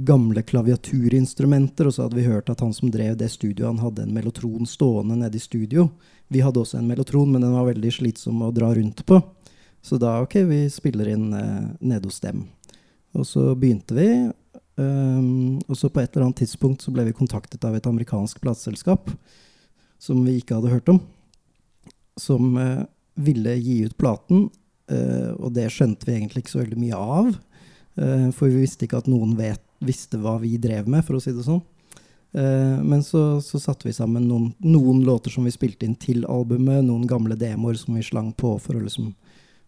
gamle 0.00 0.42
klaviaturinstrumenter, 0.42 1.86
og 1.86 1.94
så 1.94 2.06
hadde 2.06 2.18
vi 2.18 2.28
hørt 2.28 2.50
at 2.50 2.62
han 2.64 2.74
som 2.74 2.90
drev 2.90 3.18
det 3.20 3.30
studioet, 3.32 3.68
han 3.68 3.82
hadde 3.84 4.06
en 4.06 4.14
mellotron 4.16 4.66
stående 4.66 5.18
nede 5.20 5.38
i 5.38 5.44
studio. 5.44 5.90
Vi 6.28 6.42
hadde 6.42 6.62
også 6.62 6.80
en 6.80 6.88
mellotron, 6.88 7.30
men 7.32 7.44
den 7.44 7.54
var 7.54 7.68
veldig 7.68 7.92
slitsom 8.00 8.42
å 8.46 8.52
dra 8.54 8.72
rundt 8.74 9.04
på. 9.06 9.20
Så 9.82 9.96
da, 10.00 10.18
ok, 10.24 10.42
vi 10.48 10.64
spiller 10.72 11.12
inn 11.14 11.30
eh, 11.36 11.68
nede 11.80 12.08
hos 12.08 12.20
dem. 12.24 12.44
Og 13.16 13.26
så 13.28 13.52
begynte 13.54 13.96
vi, 13.96 14.10
Um, 14.80 15.58
og 15.68 15.76
så 15.76 15.90
på 15.92 16.00
et 16.00 16.14
eller 16.14 16.28
annet 16.28 16.38
tidspunkt 16.40 16.80
så 16.80 16.92
ble 16.94 17.02
vi 17.04 17.12
kontaktet 17.12 17.64
av 17.68 17.74
et 17.76 17.84
amerikansk 17.90 18.38
plateselskap 18.40 19.10
som 20.00 20.22
vi 20.24 20.38
ikke 20.40 20.58
hadde 20.58 20.72
hørt 20.72 20.88
om, 20.92 21.00
som 22.20 22.56
eh, 22.60 22.84
ville 23.20 23.56
gi 23.60 23.82
ut 23.86 23.96
platen, 24.00 24.48
eh, 24.90 25.30
og 25.36 25.52
det 25.56 25.68
skjønte 25.72 26.08
vi 26.08 26.16
egentlig 26.16 26.44
ikke 26.44 26.54
så 26.54 26.62
veldig 26.62 26.80
mye 26.80 27.00
av. 27.00 27.34
Eh, 28.00 28.28
for 28.36 28.48
vi 28.48 28.64
visste 28.64 28.86
ikke 28.86 29.02
at 29.02 29.10
noen 29.10 29.36
vet, 29.38 29.62
visste 29.84 30.20
hva 30.20 30.38
vi 30.40 30.56
drev 30.60 30.88
med, 30.90 31.04
for 31.06 31.18
å 31.18 31.22
si 31.22 31.34
det 31.36 31.44
sånn. 31.46 31.62
Eh, 32.32 32.78
men 32.80 33.02
så, 33.04 33.40
så 33.44 33.60
satte 33.60 33.88
vi 33.88 33.94
sammen 33.96 34.28
noen, 34.28 34.50
noen 34.62 35.02
låter 35.06 35.32
som 35.34 35.46
vi 35.48 35.54
spilte 35.54 35.88
inn 35.88 35.98
til 36.00 36.24
albumet, 36.30 36.84
noen 36.86 37.06
gamle 37.10 37.36
demoer 37.38 37.78
som 37.80 37.96
vi 37.98 38.06
slang 38.06 38.32
på 38.32 38.56
for 38.62 38.78
å 38.78 38.84
liksom 38.84 39.12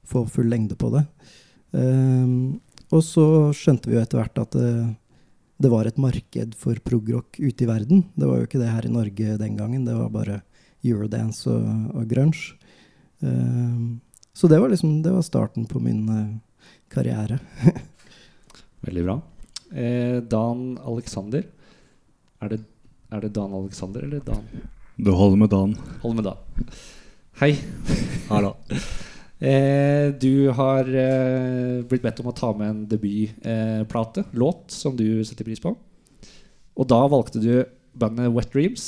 få 0.08 0.24
full 0.30 0.50
lengde 0.52 0.78
på 0.78 0.92
det. 0.94 1.04
Eh, 1.76 2.36
og 2.92 3.04
så 3.04 3.26
skjønte 3.56 3.88
vi 3.88 3.96
jo 3.96 4.02
etter 4.04 4.20
hvert 4.20 4.42
at 4.42 4.56
det, 4.56 4.72
det 5.62 5.71
var 5.71 5.87
et 5.87 6.00
marked 6.00 6.57
for 6.59 6.78
progrock 6.85 7.38
ute 7.38 7.64
i 7.64 7.69
verden. 7.69 8.07
Det 8.14 8.26
var 8.28 8.40
jo 8.40 8.49
ikke 8.49 8.61
det 8.62 8.71
her 8.73 8.87
i 8.88 8.92
Norge 8.92 9.37
den 9.38 9.59
gangen, 9.59 9.85
det 9.87 9.95
var 9.95 10.11
bare 10.12 10.40
eurodance 10.83 11.47
og, 11.50 11.69
og 11.95 12.09
grunge. 12.11 12.57
Eh, 13.23 13.76
så 14.33 14.49
det 14.49 14.59
var 14.59 14.73
liksom 14.73 15.02
det 15.04 15.12
var 15.14 15.23
starten 15.23 15.66
på 15.69 15.81
min 15.81 16.09
uh, 16.09 16.66
karriere. 16.90 17.38
Veldig 18.87 19.04
bra. 19.04 19.21
Eh, 19.71 20.19
Dan 20.23 20.78
Alexander. 20.83 21.45
Er 22.42 22.49
det, 22.49 22.61
er 23.12 23.21
det 23.21 23.35
Dan 23.37 23.54
Alexander 23.54 24.02
eller 24.09 24.25
Dan? 24.26 24.49
Du 24.97 25.12
holder 25.12 25.37
med 25.37 25.50
Dan. 25.50 25.76
Holder 26.02 26.23
med 26.23 26.25
Dan. 26.25 26.69
Hei. 27.40 27.54
Hallo. 28.28 28.57
Eh, 29.42 30.14
du 30.22 30.52
har 30.54 30.87
eh, 30.87 31.80
blitt 31.90 32.04
bedt 32.04 32.20
om 32.22 32.28
å 32.30 32.34
ta 32.37 32.52
med 32.54 32.68
en 32.68 32.82
debutplate, 32.87 34.22
eh, 34.22 34.37
låt, 34.38 34.70
som 34.70 34.94
du 34.94 35.25
setter 35.26 35.49
pris 35.49 35.62
på. 35.62 35.72
Og 36.78 36.88
da 36.88 37.00
valgte 37.11 37.42
du 37.42 37.64
bandet 37.99 38.30
Wet 38.37 38.52
Dreams 38.54 38.87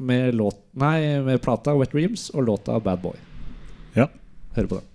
med, 0.00 0.32
låt, 0.38 0.62
nei, 0.80 1.20
med 1.20 1.42
plata 1.44 1.76
Wet 1.76 1.92
Dreams 1.92 2.30
og 2.32 2.48
låta 2.48 2.80
Bad 2.80 3.04
Boy. 3.04 3.20
Ja. 3.98 4.08
Hør 4.56 4.70
på 4.70 4.80
den. 4.80 4.91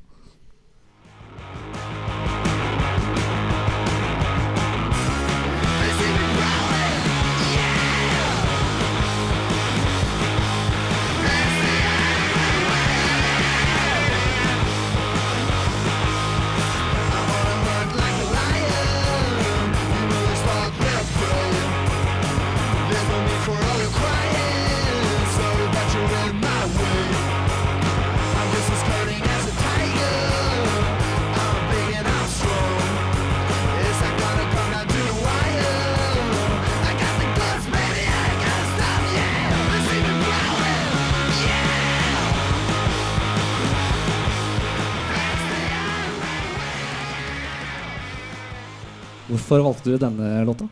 Hvorfor 49.47 49.63
valgte 49.63 49.93
du 49.93 49.95
denne 49.95 50.43
låta? 50.43 50.65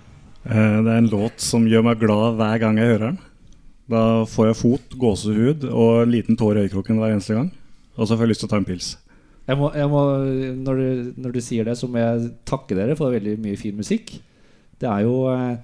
Eh, 0.44 0.84
Det 0.84 0.92
er 0.92 0.98
en 1.00 1.08
låt 1.08 1.40
som 1.40 1.64
gjør 1.64 1.84
meg 1.88 2.00
glad 2.02 2.36
hver 2.36 2.58
gang 2.60 2.76
jeg 2.76 2.90
hører 2.90 3.06
den. 3.06 3.20
Da 3.88 4.26
får 4.28 4.48
jeg 4.50 4.58
fot, 4.60 4.96
gåsehud 5.00 5.64
og 5.70 6.02
en 6.02 6.12
liten 6.12 6.36
tår 6.36 6.58
i 6.58 6.64
øyekroken 6.66 6.98
hver 7.00 7.14
eneste 7.14 7.38
gang. 7.38 7.54
Og 7.96 8.04
så 8.04 8.18
får 8.18 8.26
jeg 8.26 8.32
lyst 8.34 8.42
til 8.44 8.50
å 8.50 8.52
ta 8.52 8.58
en 8.60 8.68
pils. 8.68 8.90
Jeg 9.48 9.56
må, 9.62 9.70
jeg 9.72 9.88
må, 9.88 10.02
når, 10.66 10.76
du, 10.82 11.14
når 11.24 11.32
du 11.38 11.40
sier 11.40 11.64
det, 11.64 11.78
så 11.80 11.88
må 11.88 12.02
jeg 12.04 12.34
takke 12.44 12.76
dere 12.76 12.98
for 13.00 13.16
veldig 13.16 13.38
mye 13.46 13.56
fin 13.62 13.78
musikk. 13.80 14.12
Det 14.82 14.90
er 14.92 15.06
jo, 15.08 15.22
eh, 15.32 15.56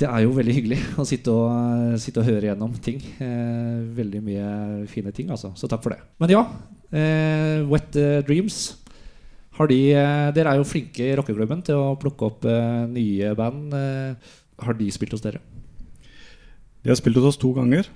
det 0.00 0.08
er 0.08 0.24
jo 0.24 0.32
veldig 0.38 0.54
hyggelig 0.56 0.78
å 0.96 1.04
sitte 1.04 1.34
og, 1.34 1.98
sitte 2.00 2.22
og 2.24 2.30
høre 2.30 2.48
gjennom 2.48 2.72
ting. 2.80 3.02
Eh, 3.20 3.84
veldig 4.00 4.24
mye 4.24 4.48
fine 4.88 5.12
ting, 5.12 5.28
altså. 5.28 5.52
Så 5.60 5.68
takk 5.68 5.84
for 5.84 5.92
det. 5.92 6.00
Men 6.24 6.32
ja, 6.32 6.46
Wet 7.68 7.92
Dreams. 8.24 8.62
Har 9.54 9.70
de, 9.70 9.78
eh, 9.94 10.32
dere 10.34 10.50
er 10.50 10.58
jo 10.58 10.66
flinke 10.66 11.04
i 11.04 11.14
rockeklubben 11.14 11.60
til 11.62 11.78
å 11.78 11.94
plukke 12.00 12.26
opp 12.26 12.46
uh, 12.48 12.86
nye 12.90 13.30
band. 13.38 13.70
Uh, 13.70 14.32
har 14.66 14.74
de 14.74 14.88
spilt 14.90 15.14
hos 15.14 15.22
dere? 15.22 15.38
De 16.82 16.90
har 16.90 16.98
spilt 16.98 17.20
hos 17.20 17.28
oss 17.30 17.38
to 17.38 17.52
ganger. 17.54 17.86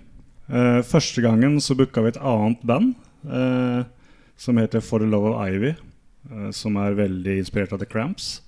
Uh, 0.47 0.79
første 0.87 1.25
gangen 1.25 1.59
så 1.61 1.75
booka 1.77 2.05
vi 2.05 2.13
et 2.15 2.21
annet 2.23 2.63
band 2.67 2.95
som 4.39 4.57
heter 4.57 4.81
For 4.81 5.03
the 5.03 5.09
Love 5.11 5.33
of 5.33 5.41
Ivy. 5.43 5.73
som 6.55 6.77
er 6.77 6.95
veldig 6.95 7.35
inspirert 7.41 7.73
av 7.73 7.81
The 7.81 7.89
Cramps. 7.89 8.43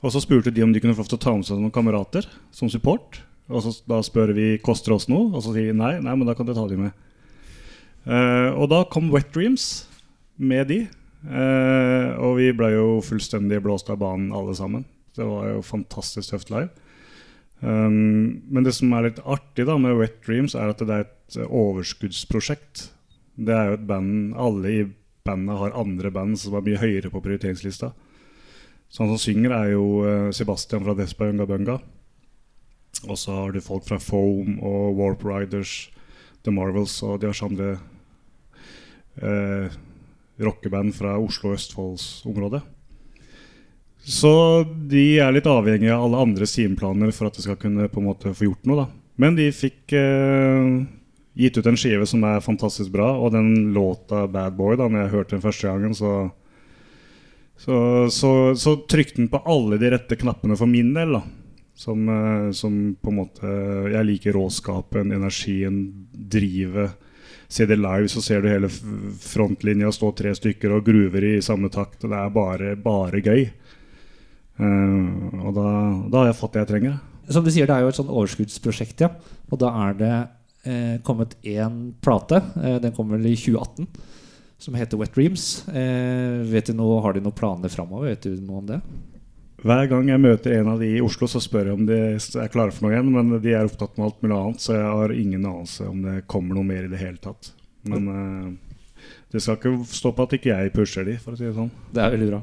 Og 0.00 0.14
så 0.14 0.22
spurte 0.22 0.50
de 0.50 0.62
om 0.64 0.72
de 0.72 0.80
kunne 0.80 0.94
få 0.96 1.04
lov 1.04 1.10
til 1.10 1.18
å 1.18 1.22
ta 1.22 1.34
med 1.36 1.44
seg 1.46 1.60
noen 1.60 1.74
kamerater 1.74 2.26
som 2.54 2.70
support. 2.72 3.20
Og 3.52 3.60
så 3.62 3.74
da 3.90 4.00
spør 4.02 4.32
vi 4.32 4.56
koster 4.64 4.94
oss 4.96 5.08
noe, 5.10 5.28
og 5.28 5.44
så 5.44 5.52
sier 5.52 5.68
de 5.70 5.76
nei, 5.76 5.98
nei, 6.00 6.14
men 6.16 6.26
da 6.26 6.34
kan 6.38 6.48
du 6.48 6.54
ta 6.56 6.64
de 6.70 6.78
med. 6.80 6.96
Og 8.56 8.64
da 8.72 8.80
kom 8.88 9.12
Wet 9.12 9.28
Dreams 9.34 9.84
med 10.38 10.70
de. 10.72 10.80
Eh, 11.22 12.08
og 12.18 12.38
vi 12.40 12.48
ble 12.56 12.72
jo 12.74 12.86
fullstendig 13.04 13.60
blåst 13.62 13.90
av 13.92 14.00
banen 14.02 14.32
alle 14.34 14.54
sammen. 14.58 14.86
Det 15.14 15.26
var 15.26 15.50
jo 15.50 15.66
fantastisk 15.66 16.32
tøft 16.32 16.50
live. 16.50 16.70
Um, 17.62 18.42
men 18.50 18.64
det 18.66 18.72
som 18.74 18.90
er 18.96 19.06
litt 19.06 19.20
artig 19.22 19.68
da 19.68 19.76
med 19.78 19.94
Wet 20.00 20.16
Dreams, 20.26 20.56
er 20.58 20.72
at 20.72 20.80
det 20.82 20.96
er 20.96 21.04
et 21.04 21.36
eh, 21.38 21.46
overskuddsprosjekt. 21.46 22.88
Det 23.38 23.54
er 23.54 23.70
jo 23.70 23.76
et 23.78 23.86
band 23.86 24.34
Alle 24.34 24.72
i 24.72 24.80
bandet 25.22 25.60
har 25.60 25.76
andre 25.78 26.10
band 26.10 26.40
som 26.40 26.56
er 26.58 26.64
mye 26.66 26.80
høyere 26.82 27.12
på 27.12 27.22
prioriteringslista. 27.22 27.92
Så 28.90 29.04
han 29.04 29.12
som 29.14 29.22
synger, 29.22 29.54
er 29.54 29.70
jo 29.76 29.84
eh, 30.08 30.32
Sebastian 30.34 30.82
fra 30.84 30.96
Despa 30.98 31.30
Unga 31.30 31.46
Bunga. 31.46 31.78
Og 33.06 33.16
så 33.18 33.36
har 33.36 33.54
du 33.54 33.62
folk 33.62 33.86
fra 33.86 34.00
Foam 34.02 34.58
og 34.58 34.98
Warp 34.98 35.22
Riders, 35.24 35.86
The 36.42 36.52
Marvels 36.54 36.98
og 37.06 37.22
diverse 37.22 37.46
andre 37.46 37.70
eh, 39.22 39.78
rockeband 40.44 40.94
fra 40.96 41.16
Oslo 41.20 41.52
og 41.52 41.58
Østfoldsområdet. 41.58 42.62
Så 44.02 44.32
de 44.90 45.04
er 45.22 45.30
litt 45.34 45.46
avhengige 45.46 45.94
av 45.94 46.08
alle 46.08 46.24
andre 46.26 46.48
sideplaner 46.50 47.12
for 47.14 47.28
at 47.28 47.38
de 47.38 47.44
skal 47.44 47.58
kunne 47.60 47.86
på 47.90 48.02
en 48.02 48.08
måte 48.08 48.34
få 48.34 48.48
gjort 48.48 48.66
noe. 48.66 48.84
da. 48.84 48.86
Men 49.22 49.36
de 49.38 49.46
fikk 49.54 49.94
eh, 49.94 50.70
gitt 51.38 51.58
ut 51.58 51.68
en 51.70 51.78
skive 51.78 52.08
som 52.10 52.24
er 52.26 52.42
fantastisk 52.42 52.90
bra, 52.94 53.12
og 53.14 53.34
den 53.36 53.72
låta 53.74 54.26
'Bad 54.26 54.58
Boy', 54.58 54.76
da 54.76 54.88
når 54.88 55.04
jeg 55.04 55.14
hørte 55.14 55.36
den 55.36 55.44
første 55.44 55.68
gangen, 55.68 55.94
så 55.94 56.30
så, 57.62 58.10
så, 58.10 58.56
så 58.58 58.72
trykte 58.90 59.20
den 59.20 59.28
på 59.30 59.38
alle 59.46 59.78
de 59.78 59.92
rette 59.92 60.16
knappene 60.18 60.56
for 60.58 60.66
min 60.66 60.90
del. 60.96 61.12
da 61.14 61.22
som, 61.74 62.08
eh, 62.08 62.50
som 62.52 62.96
på 63.00 63.10
en 63.10 63.16
måte 63.16 63.46
Jeg 63.92 64.06
liker 64.06 64.36
råskapen, 64.36 65.12
energien, 65.12 66.06
drivet. 66.12 66.94
Se 67.52 67.66
det 67.68 67.76
live, 67.76 68.08
så 68.08 68.22
ser 68.24 68.40
du 68.40 68.48
hele 68.48 68.70
frontlinja 68.72 69.90
stå 69.92 70.12
tre 70.16 70.32
stykker 70.36 70.72
og 70.72 70.86
gruver 70.86 71.26
i 71.28 71.34
samme 71.44 71.68
takt. 71.72 72.00
og 72.04 72.12
Det 72.12 72.20
er 72.20 72.32
bare, 72.32 72.74
bare 72.80 73.20
gøy. 73.20 73.42
Uh, 74.56 75.42
og 75.42 75.56
da, 75.56 75.66
da 76.12 76.22
har 76.22 76.30
jeg 76.30 76.38
fått 76.38 76.56
det 76.56 76.62
jeg 76.62 76.70
trenger. 76.70 77.00
Som 77.32 77.44
du 77.44 77.52
sier, 77.52 77.68
det 77.68 77.76
er 77.76 77.84
jo 77.84 77.92
et 77.92 77.98
sånn 77.98 78.10
overskuddsprosjekt, 78.10 79.04
ja. 79.04 79.12
Og 79.52 79.60
da 79.60 79.70
er 79.84 79.98
det 80.00 80.14
eh, 80.64 80.96
kommet 81.06 81.36
én 81.46 81.92
plate. 82.02 82.40
Eh, 82.62 82.78
den 82.82 82.94
kommer 82.96 83.18
vel 83.18 83.30
i 83.30 83.36
2018. 83.38 83.86
Som 84.62 84.76
heter 84.78 84.98
Wet 84.98 85.14
Dreams. 85.14 85.68
Eh, 85.68 86.42
vet 86.50 86.70
du 86.70 86.76
noe, 86.78 87.00
har 87.04 87.14
de 87.14 87.22
noen 87.22 87.36
planer 87.36 87.72
framover? 87.72 88.12
Vet 88.12 88.26
du 88.26 88.42
noe 88.42 88.62
om 88.62 88.68
det? 88.68 88.80
Hver 89.62 89.84
gang 89.86 90.08
jeg 90.10 90.18
møter 90.18 90.56
en 90.56 90.72
av 90.72 90.80
de 90.82 90.88
i 90.96 91.02
Oslo, 91.04 91.28
så 91.30 91.38
spør 91.38 91.68
jeg 91.70 91.76
om 91.78 91.84
de 91.86 91.96
er 92.18 92.48
klare 92.50 92.74
for 92.74 92.82
noe 92.82 92.96
igjen. 92.96 93.12
Men 93.14 93.28
de 93.44 93.52
er 93.54 93.68
opptatt 93.68 93.94
med 93.94 94.08
alt 94.08 94.24
mulig 94.24 94.34
annet, 94.34 94.64
så 94.64 94.74
jeg 94.74 94.88
har 94.88 95.14
ingen 95.14 95.44
anelse 95.46 95.86
om 95.86 96.00
det 96.02 96.14
kommer 96.30 96.58
noe 96.58 96.66
mer 96.66 96.88
i 96.88 96.90
det 96.90 96.98
hele 96.98 97.22
tatt. 97.22 97.52
Men 97.86 98.08
uh, 98.10 98.48
det 99.30 99.42
skal 99.42 99.60
ikke 99.60 99.76
stå 99.86 100.10
på 100.18 100.26
at 100.26 100.34
ikke 100.34 100.50
jeg 100.50 100.72
pusher 100.74 101.06
de, 101.06 101.14
for 101.22 101.36
å 101.36 101.38
si 101.38 101.46
det 101.46 101.54
sånn. 101.54 101.70
Det 101.94 102.02
er 102.02 102.16
veldig 102.16 102.28
bra. 102.32 102.40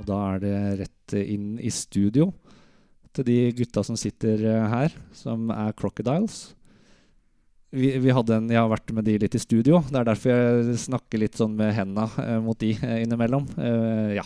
Og 0.00 0.08
da 0.08 0.22
er 0.30 0.40
det 0.46 0.56
rett 0.80 1.18
inn 1.20 1.52
i 1.60 1.74
studio 1.74 2.30
til 3.12 3.28
de 3.28 3.38
gutta 3.60 3.84
som 3.84 3.98
sitter 3.98 4.40
eh, 4.46 4.66
her, 4.72 4.96
som 5.12 5.50
er 5.52 5.76
Crocodiles. 5.76 6.54
Vi, 7.70 7.92
vi 8.02 8.10
en, 8.10 8.48
jeg 8.50 8.58
har 8.58 8.70
vært 8.70 8.90
med 8.96 9.06
de 9.06 9.14
litt 9.22 9.36
i 9.38 9.40
studio. 9.40 9.78
Det 9.86 10.00
er 10.00 10.08
derfor 10.08 10.32
jeg 10.34 10.78
snakker 10.82 11.22
litt 11.22 11.38
sånn 11.38 11.54
med 11.58 11.70
henda 11.76 12.08
eh, 12.18 12.38
mot 12.42 12.58
de 12.58 12.72
eh, 12.74 12.96
innimellom. 13.04 13.46
Eh, 13.62 14.16
ja. 14.16 14.24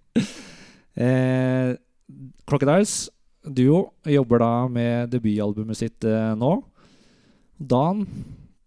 eh, 1.06 1.76
Crocodiles 2.50 3.04
duo 3.46 3.92
jobber 4.02 4.42
da 4.42 4.50
med 4.68 5.14
debutalbumet 5.14 5.78
sitt 5.78 6.04
eh, 6.08 6.32
nå. 6.34 6.56
Dan, 7.60 8.02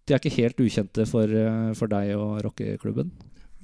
de 0.07 0.15
er 0.15 0.21
ikke 0.21 0.37
helt 0.37 0.63
ukjente 0.63 1.07
for, 1.09 1.27
eh, 1.27 1.75
for 1.75 1.91
deg 1.91 2.15
og 2.15 2.39
rockeklubben. 2.47 3.11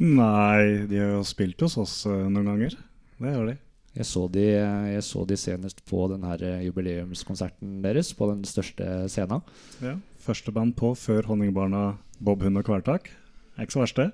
Nei, 0.03 0.83
de 0.91 0.99
har 0.99 1.15
jo 1.15 1.23
spilt 1.27 1.63
hos 1.63 1.79
oss 1.79 1.95
noen 2.09 2.43
ganger. 2.43 2.75
Det 3.19 3.35
gjør 3.35 3.53
de. 3.53 3.57
Jeg 3.97 4.05
så 4.05 4.25
de, 4.31 4.45
jeg 4.93 5.03
så 5.05 5.23
de 5.27 5.37
senest 5.39 5.81
på 5.89 6.05
den 6.11 6.25
her 6.27 6.43
eh, 6.45 6.65
jubileumskonserten 6.67 7.79
deres 7.83 8.11
på 8.15 8.29
den 8.29 8.43
største 8.47 8.85
scenen. 9.09 9.41
Ja. 9.81 9.95
Første 10.23 10.53
band 10.53 10.75
på 10.77 10.93
før 10.99 11.25
Honningbarna, 11.31 11.97
Bob 12.21 12.43
Hund 12.45 12.61
og 12.61 12.67
Kvelertak. 12.67 13.09
Er 13.57 13.65
ikke 13.65 13.77
så 13.79 13.83
verst, 13.83 13.99
det. 13.99 14.11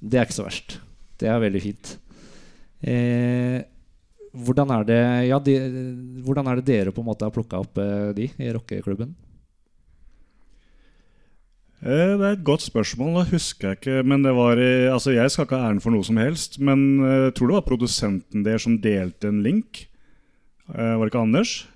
Det 0.00 0.20
er 0.20 0.28
ikke 0.28 0.36
så 0.36 0.46
verst. 0.46 0.76
Det 1.16 1.30
er 1.32 1.40
veldig 1.42 1.62
fint. 1.64 1.96
Eh, 2.84 3.62
hvordan, 4.36 4.72
er 4.76 4.88
det, 4.88 5.02
ja, 5.30 5.38
de, 5.40 5.54
hvordan 6.26 6.50
er 6.50 6.60
det 6.60 6.68
dere 6.68 6.92
på 6.92 7.00
en 7.00 7.08
måte 7.08 7.24
har 7.24 7.34
plukka 7.34 7.62
opp 7.64 7.80
eh, 7.80 8.12
de 8.16 8.28
i 8.36 8.52
rockeklubben? 8.52 9.14
Eh, 11.84 12.16
Det 12.16 12.24
er 12.24 12.32
et 12.36 12.44
godt 12.44 12.64
spørsmål. 12.64 13.20
Det 13.24 13.32
husker 13.34 13.68
jeg 13.68 13.78
ikke. 13.80 14.02
Men 14.04 14.22
det 14.24 14.34
var 14.34 14.56
i, 14.56 14.88
altså 14.88 15.12
Jeg 15.12 15.30
skal 15.30 15.44
ikke 15.46 15.56
ha 15.60 15.68
æren 15.70 15.80
for 15.82 15.90
noe 15.90 16.04
som 16.04 16.16
helst, 16.16 16.58
men 16.58 17.00
eh, 17.04 17.24
jeg 17.28 17.34
tror 17.36 17.48
det 17.48 17.58
var 17.58 17.66
produsenten 17.68 18.44
der 18.44 18.58
som 18.58 18.78
delte 18.80 19.28
en 19.28 19.42
link. 19.42 19.88
Eh, 20.72 20.96
Var 20.96 21.04
det 21.04 21.12
ikke 21.12 21.22
Anders? 21.26 21.66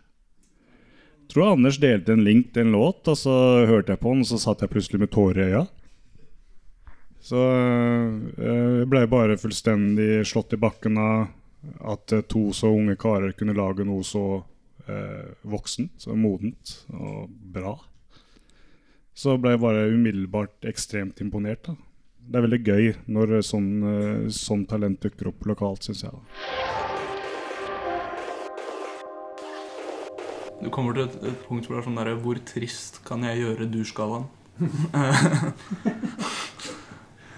Jeg 1.26 1.34
tror 1.34 1.52
Anders 1.52 1.78
delte 1.78 2.12
en 2.12 2.24
link 2.24 2.52
til 2.54 2.66
en 2.66 2.72
låt, 2.72 3.06
og 3.06 3.16
så 3.16 3.66
hørte 3.68 3.92
jeg 3.92 4.00
på 4.00 4.10
den, 4.14 4.24
og 4.24 4.26
så 4.26 4.38
satt 4.40 4.62
jeg 4.64 4.70
plutselig 4.72 4.98
med 5.00 5.12
tårer 5.12 5.38
i 5.44 5.50
øya. 5.52 5.66
Så 7.20 7.36
eh, 7.36 8.80
jeg 8.80 8.88
ble 8.90 9.04
bare 9.06 9.36
fullstendig 9.38 10.24
slått 10.26 10.56
i 10.56 10.58
bakken 10.58 10.96
av 10.98 11.28
at 11.92 12.12
eh, 12.16 12.24
to 12.26 12.48
så 12.56 12.72
unge 12.72 12.96
karer 12.96 13.36
kunne 13.36 13.52
lage 13.54 13.84
noe 13.84 14.02
så 14.02 14.40
eh, 14.88 15.28
voksent, 15.44 15.92
så 16.00 16.16
modent 16.16 16.78
og 16.96 17.28
bra 17.28 17.76
så 19.20 19.34
ble 19.36 19.50
jeg 19.52 19.60
bare 19.60 19.88
umiddelbart 19.92 20.64
ekstremt 20.70 21.20
imponert. 21.20 21.66
Da. 21.66 21.74
Det 22.30 22.38
er 22.38 22.44
veldig 22.46 22.60
gøy 22.64 22.84
når 23.12 23.40
sånn, 23.44 23.70
eh, 23.84 24.28
sånn 24.32 24.62
talent 24.70 25.02
dukker 25.02 25.28
opp 25.32 25.40
lokalt, 25.50 25.84
syns 25.84 26.04
jeg. 26.06 26.12
da. 26.14 26.20
Du 30.60 30.68
kommer 30.72 30.96
til 30.96 31.04
et, 31.08 31.16
et 31.24 31.44
punkt 31.48 31.64
hvor 31.66 31.74
det 31.76 31.80
er 31.80 31.86
sånn 31.86 31.96
derre 31.96 32.20
Hvor 32.20 32.36
trist 32.44 33.00
kan 33.06 33.24
jeg 33.24 33.40
gjøre 33.40 33.64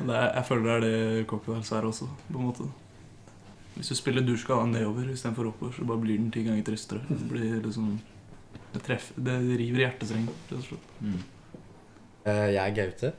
er, 0.02 0.28
jeg 0.34 0.44
føler 0.48 0.64
det 0.66 0.72
er 0.72 0.80
det 0.82 1.26
Crocodiles 1.30 1.70
er 1.70 1.84
også, 1.86 2.06
på 2.26 2.38
en 2.38 2.48
måte. 2.48 2.64
Hvis 3.76 3.92
du 3.92 3.94
spiller 3.94 4.26
du-skalaen 4.26 4.74
nedover 4.74 5.06
istedenfor 5.12 5.52
oppover, 5.52 5.72
så 5.76 5.86
bare 5.86 6.02
blir 6.02 6.18
den 6.18 6.32
ti 6.34 6.42
ganger 6.46 6.66
tristere. 6.66 7.02
Det 7.08 7.28
blir 7.30 7.62
liksom 7.62 7.86
Det, 8.72 8.80
treffer, 8.82 9.14
det 9.22 9.38
river 9.60 9.78
i 9.78 9.84
hjertestrengen, 9.84 10.34
rett 10.48 10.58
og 10.58 10.66
slett. 10.66 10.86
Eh, 11.04 11.22
jeg 12.24 12.60
er 12.62 12.74
Gaute. 12.76 13.12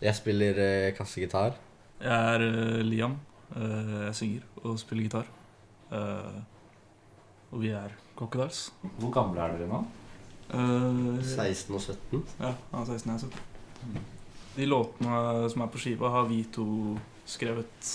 Jeg 0.00 0.16
spiller 0.16 0.62
uh, 0.64 0.92
kassegitar. 0.96 1.58
Jeg 2.00 2.34
er 2.34 2.46
eh, 2.46 2.80
Liam. 2.86 3.18
Eh, 3.56 3.96
jeg 4.06 4.14
synger 4.16 4.64
og 4.64 4.78
spiller 4.80 5.04
gitar. 5.04 5.26
Eh, 5.92 6.38
og 7.50 7.60
vi 7.60 7.72
er 7.74 7.92
Crocodiles. 8.16 8.70
Hvor 9.00 9.12
gamle 9.14 9.42
er 9.42 9.58
dere 9.58 9.68
nå? 9.68 9.80
Eh, 10.54 11.20
16 11.24 11.74
og 11.74 11.82
17. 11.82 12.24
Ja, 12.40 12.54
han 12.72 12.80
er 12.80 12.86
16 12.86 13.10
jeg 13.10 13.14
er 13.14 13.24
17. 13.26 14.08
De 14.56 14.66
låtene 14.66 15.50
som 15.50 15.64
er 15.64 15.70
på 15.72 15.82
skiva, 15.82 16.10
har 16.14 16.26
vi 16.30 16.42
to 16.52 16.66
skrevet 17.28 17.92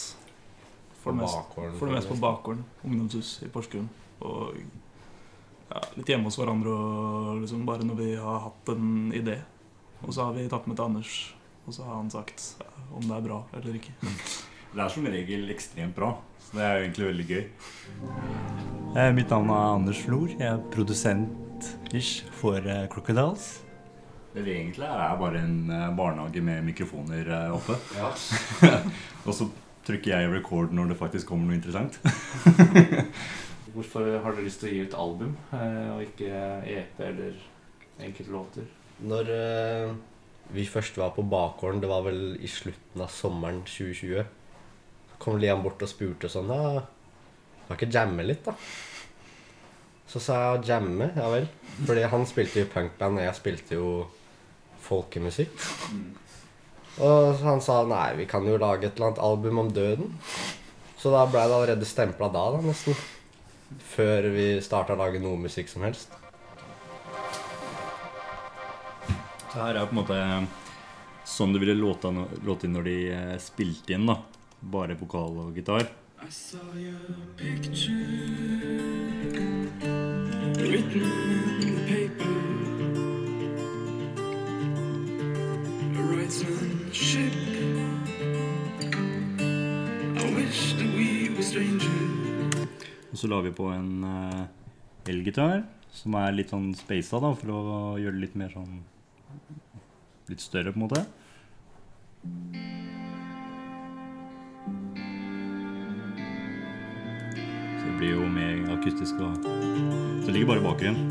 for 1.01 1.11
det, 1.11 1.21
mest, 1.21 1.35
bakgården. 1.35 1.75
for 1.79 1.89
det 1.89 1.95
meste 1.97 2.13
på 2.13 2.21
bakgården. 2.21 2.63
Ungdomshus 2.85 3.39
i 3.45 3.49
Porsgrunn. 3.51 3.89
Og 4.25 4.55
ja, 5.71 5.81
litt 5.97 6.13
hjemme 6.13 6.29
hos 6.29 6.37
hverandre 6.39 6.71
og 6.71 7.41
liksom 7.41 7.65
bare 7.67 7.85
når 7.87 7.99
vi 7.99 8.13
har 8.21 8.39
hatt 8.47 8.71
en 8.75 9.11
idé. 9.17 9.39
Og 10.05 10.13
så 10.13 10.27
har 10.27 10.35
vi 10.37 10.45
tatt 10.49 10.67
med 10.69 10.77
til 10.77 10.85
Anders, 10.85 11.13
og 11.65 11.73
så 11.73 11.85
har 11.87 11.97
han 11.97 12.11
sagt 12.13 12.43
om 12.93 13.01
det 13.01 13.15
er 13.15 13.25
bra 13.25 13.41
eller 13.57 13.77
ikke. 13.79 13.95
det 14.75 14.83
er 14.83 14.93
som 14.93 15.09
regel 15.09 15.49
ekstremt 15.53 15.97
bra. 15.97 16.13
Så 16.45 16.59
det 16.59 16.65
er 16.65 16.75
jo 16.75 16.85
egentlig 16.85 17.07
veldig 17.09 17.27
gøy. 17.31 17.43
Eh, 18.95 19.11
mitt 19.17 19.33
navn 19.33 19.49
er 19.49 19.69
Anders 19.73 20.01
Flor. 20.05 20.29
Jeg 20.29 20.45
er 20.51 20.61
produsent-ish 20.75 22.29
for 22.37 22.61
eh, 22.61 22.85
Crocodiles. 22.93 23.47
Det 24.35 24.43
vi 24.43 24.51
egentlig 24.51 24.85
er, 24.85 24.99
er 24.99 25.17
bare 25.19 25.41
en 25.41 25.57
eh, 25.71 25.89
barnehage 25.95 26.41
med 26.43 26.63
mikrofoner 26.67 27.29
eh, 27.31 27.55
oppe. 27.55 27.79
og 29.25 29.33
så 29.33 29.49
trykker 29.87 30.11
jeg 30.11 30.31
record 30.33 30.73
når 30.75 30.91
det 30.91 31.01
faktisk 31.01 31.33
kommer 31.33 31.49
noe 31.49 31.57
interessant. 31.57 31.97
Hvorfor 33.75 34.05
har 34.23 34.31
dere 34.35 34.45
lyst 34.45 34.61
til 34.61 34.69
å 34.69 34.73
gi 34.73 34.85
ut 34.85 34.97
album, 35.01 35.35
eh, 35.55 35.87
og 35.95 36.03
ikke 36.05 36.41
EP 36.77 36.99
eller 37.09 37.39
enkeltlåter? 38.05 38.67
Når 39.03 39.29
eh, 39.35 39.93
vi 40.55 40.65
først 40.69 40.97
var 40.97 41.11
på 41.15 41.25
bakgården, 41.27 41.81
det 41.83 41.89
var 41.91 42.05
vel 42.05 42.37
i 42.39 42.47
slutten 42.47 43.03
av 43.03 43.11
sommeren 43.11 43.63
2020, 43.67 44.25
så 45.11 45.19
kom 45.19 45.39
Liam 45.41 45.63
bort 45.65 45.83
og 45.83 45.91
spurte 45.91 46.31
sånn 46.31 46.51
ja, 46.53 46.83
Kan 47.65 47.79
ikke 47.79 47.91
jamme 47.91 48.23
litt, 48.23 48.45
da? 48.45 48.53
Så 50.07 50.21
sa 50.21 50.35
jeg 50.43 50.67
jamme, 50.69 51.09
ja 51.17 51.25
vel. 51.33 51.47
Fordi 51.81 52.03
han 52.07 52.27
spilte 52.29 52.61
jo 52.61 52.69
punkband, 52.71 53.19
og 53.19 53.25
jeg 53.25 53.37
spilte 53.39 53.79
jo 53.79 53.87
folkemusikk. 54.85 55.55
Og 57.03 57.41
han 57.41 57.63
sa 57.65 57.81
nei, 57.89 58.11
vi 58.21 58.27
kan 58.29 58.45
jo 58.47 58.59
lage 58.61 58.87
et 58.87 58.95
eller 58.95 59.09
annet 59.09 59.23
album 59.25 59.63
om 59.65 59.71
døden. 59.73 60.13
Så 61.01 61.11
da 61.11 61.25
ble 61.27 61.41
det 61.41 61.57
allerede 61.57 61.89
stempla 61.89 62.29
da, 62.31 62.45
da, 62.53 62.61
nesten. 62.63 62.95
Før 63.95 64.29
vi 64.31 64.47
starta 64.63 64.93
å 64.95 65.01
lage 65.01 65.19
noe 65.19 65.41
musikk 65.41 65.73
som 65.73 65.83
helst. 65.87 66.13
Så 69.55 69.61
her 69.63 69.77
er 69.79 69.85
på 69.87 69.95
en 69.95 69.99
måte 70.01 70.15
sånn 71.23 71.53
det 71.55 71.61
ville 71.61 71.77
låta, 71.79 72.09
låte 72.43 72.67
når 72.67 72.83
de 72.83 72.95
eh, 73.15 73.35
spilte 73.39 73.93
inn, 73.95 74.03
da. 74.09 74.17
Bare 74.59 74.97
vokal 74.99 75.37
og 75.45 75.55
gitar. 75.55 75.85
I 76.19 76.27
saw 76.27 76.59
your 76.75 77.15
picture 77.39 77.95
written 80.59 81.05
in 81.63 81.71
the 81.71 81.83
paper. 81.87 82.33
A. 85.85 86.27
I 90.19 90.35
wish 90.35 90.73
that 90.75 90.89
we 90.97 91.29
were 91.29 91.45
strangers. 91.47 92.67
Og 93.13 93.21
så 93.21 93.29
la 93.31 93.39
vi 93.45 93.53
på 93.55 93.69
en 93.71 94.03
eh, 94.03 94.43
elgitar, 95.13 95.63
som 95.95 96.19
er 96.19 96.35
litt 96.35 96.51
sånn 96.51 96.73
spasa, 96.75 97.23
da, 97.23 97.31
for 97.39 97.55
å 97.55 97.79
gjøre 98.03 98.17
det 98.17 98.25
litt 98.25 98.35
mer 98.43 98.51
sånn 98.51 98.83
Litt 100.25 100.41
større, 100.41 100.71
på 100.73 100.79
en 100.79 100.85
måte. 100.87 101.05
Så 107.75 107.83
det 107.85 107.93
blir 107.99 108.15
jo 108.15 108.25
mer 108.25 108.73
akustisk 108.73 109.21
og 109.21 109.37
Så 109.45 110.25
det 110.25 110.33
ligger 110.33 110.55
bare 110.55 110.65
bakgrunnen. 110.65 111.05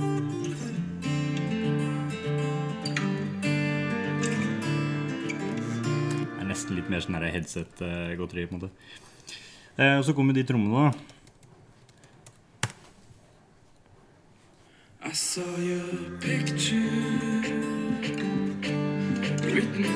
Det 6.25 6.41
er 6.41 6.51
nesten 6.51 6.75
litt 6.75 6.91
mer 6.91 7.07
sånn 7.07 7.23
headset-godteri, 7.23 8.49
på 8.51 8.57
en 8.57 8.65
måte. 8.65 8.75
Eh, 9.79 9.97
og 9.99 10.05
så 10.07 10.15
kommer 10.15 10.35
de 10.35 10.43
trommene, 10.47 10.91
da. 10.91 10.93
I 15.05 15.13
saw 15.13 15.45
your 15.61 16.19
picture 16.19 17.44
Det 19.75 19.83
er 19.83 19.91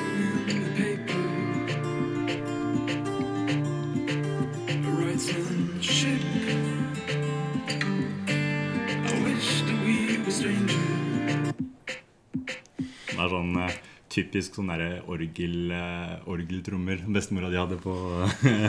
sånn 13.31 13.55
eh, 13.55 13.71
typisk 14.11 14.57
sånn 14.57 14.67
derre 14.67 14.99
orgel, 15.07 15.71
eh, 15.71 16.19
orgeltrommer 16.27 16.99
bestemora 17.07 17.47
di 17.47 17.55
hadde 17.59 17.77
på 17.79 17.93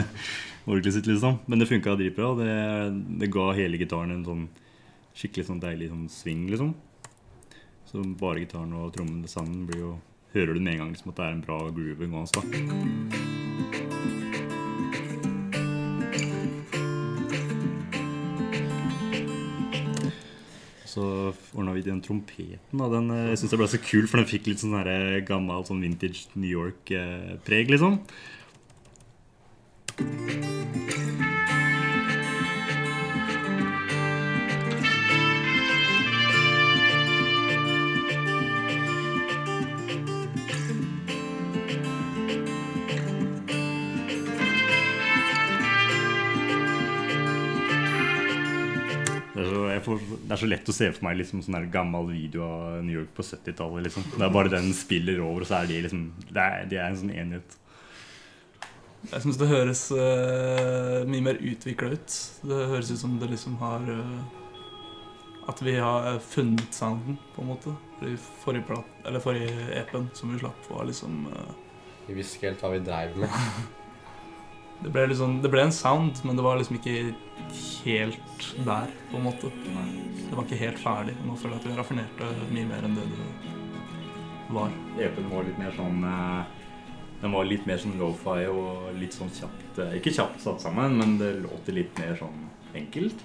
orgelet 0.71 0.95
sitt, 0.95 1.11
liksom. 1.11 1.43
Men 1.51 1.59
det 1.59 1.67
funka 1.67 1.99
dritbra. 1.99 2.31
Det, 2.39 2.55
det 3.19 3.27
ga 3.35 3.51
hele 3.57 3.75
gitaren 3.81 4.15
en 4.15 4.23
sånn 4.29 4.45
skikkelig 5.11 5.49
sånn 5.49 5.59
deilig 5.59 5.91
sånn 5.91 6.07
sving, 6.13 6.47
liksom. 6.53 6.71
Så 7.91 7.99
bare 8.15 8.45
gitaren 8.45 8.71
og 8.79 8.95
trommene 8.95 9.27
sammen 9.27 9.67
blir 9.67 9.83
jo 9.83 9.91
Hører 10.31 10.55
du 10.55 10.61
med 10.63 10.73
en 10.73 10.79
gang 10.85 10.91
liksom, 10.93 11.11
at 11.11 11.17
det 11.17 11.25
er 11.25 11.33
en 11.35 11.43
bra 11.43 11.57
groove 11.75 12.07
en 12.07 12.31
da. 12.31 12.41
Så 20.91 21.03
ordna 21.55 21.73
vi 21.75 21.83
den 21.83 22.01
trompeten. 22.03 22.79
Da. 22.79 22.87
Den, 22.91 23.11
eh, 23.11 23.29
jeg 23.31 23.41
syns 23.41 23.53
ble 23.59 23.67
så 23.71 23.79
kul, 23.83 24.07
for 24.07 24.19
den 24.19 24.31
fikk 24.31 24.47
litt 24.51 24.63
sånn 24.63 24.75
der 24.75 25.19
gammel 25.27 25.63
sånn 25.67 25.83
vintage 25.83 26.27
New 26.35 26.51
York-preg, 26.51 27.71
liksom. 27.71 27.99
Det 50.31 50.37
er 50.37 50.39
så 50.45 50.47
lett 50.47 50.69
å 50.71 50.73
se 50.75 50.85
for 50.95 51.03
meg 51.03 51.17
liksom 51.19 51.41
sånn 51.43 51.65
gammel 51.73 52.05
video 52.07 52.45
av 52.45 52.85
New 52.85 52.93
York 52.95 53.09
på 53.17 53.23
70-tallet. 53.27 53.83
Liksom. 53.89 54.05
Det 54.13 54.23
er 54.23 54.29
bare 54.31 54.51
den 54.53 54.69
spiller 54.71 55.17
over, 55.19 55.43
og 55.43 55.49
så 55.49 55.57
er 55.57 55.67
de 55.67 55.79
liksom 55.83 56.05
Det 56.29 56.45
er, 56.45 56.69
de 56.71 56.77
er 56.77 56.85
en 56.85 56.99
sånn 57.01 57.11
enhet. 57.11 57.57
Jeg 59.09 59.25
syns 59.25 59.39
det 59.41 59.49
høres 59.49 59.81
uh, 59.91 61.01
mye 61.09 61.25
mer 61.25 61.41
utvikla 61.51 61.89
ut. 61.97 62.15
Det 62.47 62.61
høres 62.71 62.93
ut 62.93 63.01
som 63.01 63.19
det 63.19 63.27
liksom 63.33 63.59
har 63.59 63.83
uh, 63.91 64.23
At 65.51 65.65
vi 65.67 65.75
har 65.75 66.07
funnet 66.23 66.79
sounden, 66.79 67.19
på 67.35 67.43
en 67.43 67.51
måte. 67.51 67.75
I 68.07 68.15
forrige, 68.45 68.69
plat, 68.71 68.95
eller 69.03 69.19
forrige 69.27 69.67
EP-en 69.81 70.07
som 70.15 70.31
vi 70.31 70.39
slapp, 70.39 70.63
var 70.71 70.87
liksom 70.87 71.27
uh, 71.27 71.51
Vi 72.07 72.15
visste 72.21 72.39
ikke 72.39 72.53
helt 72.53 72.63
hva 72.63 72.73
vi 72.77 72.83
dreiv 72.87 73.19
med. 73.25 73.35
det, 74.81 74.89
ble 74.89 75.07
liksom, 75.11 75.39
det 75.43 75.51
ble 75.53 75.65
en 75.67 75.75
sound, 75.75 76.23
men 76.25 76.37
det 76.37 76.45
var 76.45 76.57
liksom 76.57 76.79
ikke 76.79 77.13
helt 77.85 78.47
der, 78.65 78.89
på 79.11 79.19
en 79.19 79.27
måte. 79.27 79.51
Nei. 79.75 79.87
Det 80.29 80.37
var 80.37 80.47
ikke 80.47 80.61
helt 80.61 80.81
ferdig. 80.81 81.15
Nå 81.27 81.35
føler 81.37 81.57
jeg 81.57 81.61
at 81.61 81.69
vi 81.69 81.77
raffinerte 81.77 82.31
mye 82.53 82.67
mer 82.69 82.87
enn 82.87 82.97
det 82.97 83.05
det 83.11 84.55
var. 84.55 84.71
EP-en 84.99 85.29
var 85.31 85.47
litt 85.47 85.59
mer 85.59 85.75
sånn 85.75 86.05
eh, 86.07 86.57
Den 87.21 87.35
var 87.35 87.45
litt 87.47 87.67
mer 87.69 87.77
sånn 87.79 87.99
lofi 87.99 88.47
og 88.51 88.89
litt 88.97 89.15
sånn 89.15 89.29
kjapt 89.31 89.79
eh, 89.79 89.93
Ikke 89.99 90.13
kjapt 90.15 90.41
satt 90.43 90.63
sammen, 90.63 90.97
men 90.99 91.17
det 91.19 91.33
låter 91.43 91.77
litt 91.77 91.99
mer 92.01 92.17
sånn 92.19 92.47
enkelt. 92.75 93.23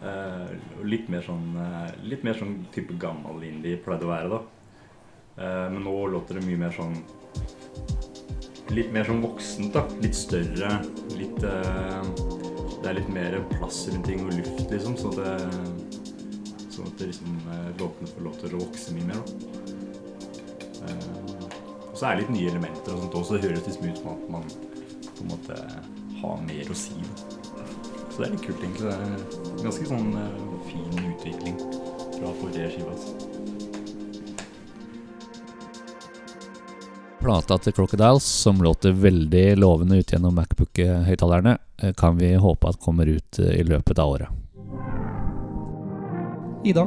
Eh, 0.00 0.50
og 0.78 0.84
litt 0.88 1.08
mer 1.12 1.24
sånn 1.24 1.54
Litt 2.04 2.24
mer 2.26 2.36
sånn 2.40 2.58
type 2.74 2.96
gammel 3.00 3.44
indie 3.48 3.80
pleide 3.80 4.08
å 4.08 4.12
være, 4.12 4.32
da. 4.34 4.42
Men 5.40 5.84
nå 5.86 5.94
låter 6.12 6.36
det 6.36 6.44
mye 6.44 6.58
mer 6.60 6.74
sånn 6.76 6.98
Litt 8.70 8.92
mer 8.94 9.08
sånn 9.08 9.22
voksent, 9.24 9.72
da. 9.74 9.82
Litt 10.02 10.14
større. 10.14 10.76
Litt 11.18 11.42
eh, 11.46 12.10
Det 12.80 12.88
er 12.88 12.96
litt 12.96 13.10
mer 13.12 13.36
plass 13.50 13.82
rundt 13.90 14.06
ting 14.08 14.22
og 14.24 14.34
luft, 14.36 14.62
liksom. 14.70 14.94
At 15.10 15.18
det, 15.18 15.32
sånn 16.70 16.86
at 16.86 17.00
det 17.00 17.10
liksom, 17.10 17.40
eh, 17.50 17.70
låtene 17.80 18.12
får 18.14 18.26
lov 18.28 18.38
til 18.40 18.54
å 18.54 18.62
vokse 18.62 18.94
mye 18.96 19.08
mer. 19.10 19.20
da. 19.20 19.24
Eh, 20.86 21.48
og 21.90 21.96
så 21.98 22.06
er 22.06 22.14
det 22.14 22.22
litt 22.22 22.34
nye 22.36 22.52
elementer 22.54 22.94
og 22.94 23.02
sånt 23.04 23.18
også. 23.20 23.36
Det 23.36 23.48
høres 23.48 23.66
liksom 23.66 23.90
ut 23.90 24.00
som 24.02 24.12
at 24.14 24.30
man 24.36 24.46
på 25.10 25.26
en 25.26 25.32
måte 25.34 25.58
har 26.20 26.46
mer 26.46 26.70
å 26.70 26.78
si. 26.78 26.94
da. 27.10 27.36
Så 28.10 28.22
det 28.22 28.28
er 28.28 28.32
litt 28.36 28.46
kult, 28.46 28.62
egentlig. 28.62 28.86
Det 28.86 28.94
er 28.94 29.50
en 29.50 29.66
ganske 29.66 29.90
sånn 29.90 30.14
eh, 30.22 30.40
fin 30.70 31.04
utvikling 31.10 31.60
fra 32.14 32.32
forrige 32.40 32.70
skive. 32.76 32.94
Altså. 32.94 33.29
Plata 37.20 37.58
til 37.58 37.72
Crocodiles, 37.72 38.24
som 38.24 38.62
låter 38.62 38.92
veldig 38.96 39.56
lovende 39.60 39.98
ut 40.00 40.12
gjennom 40.12 40.34
Macbook-høyttalerne, 40.34 41.58
eh, 41.82 41.92
kan 41.92 42.16
vi 42.16 42.34
håpe 42.34 42.68
at 42.68 42.80
kommer 42.80 43.06
ut 43.06 43.38
eh, 43.38 43.60
i 43.60 43.64
løpet 43.64 43.98
av 44.00 44.14
året. 44.14 44.28
Ida, 46.64 46.86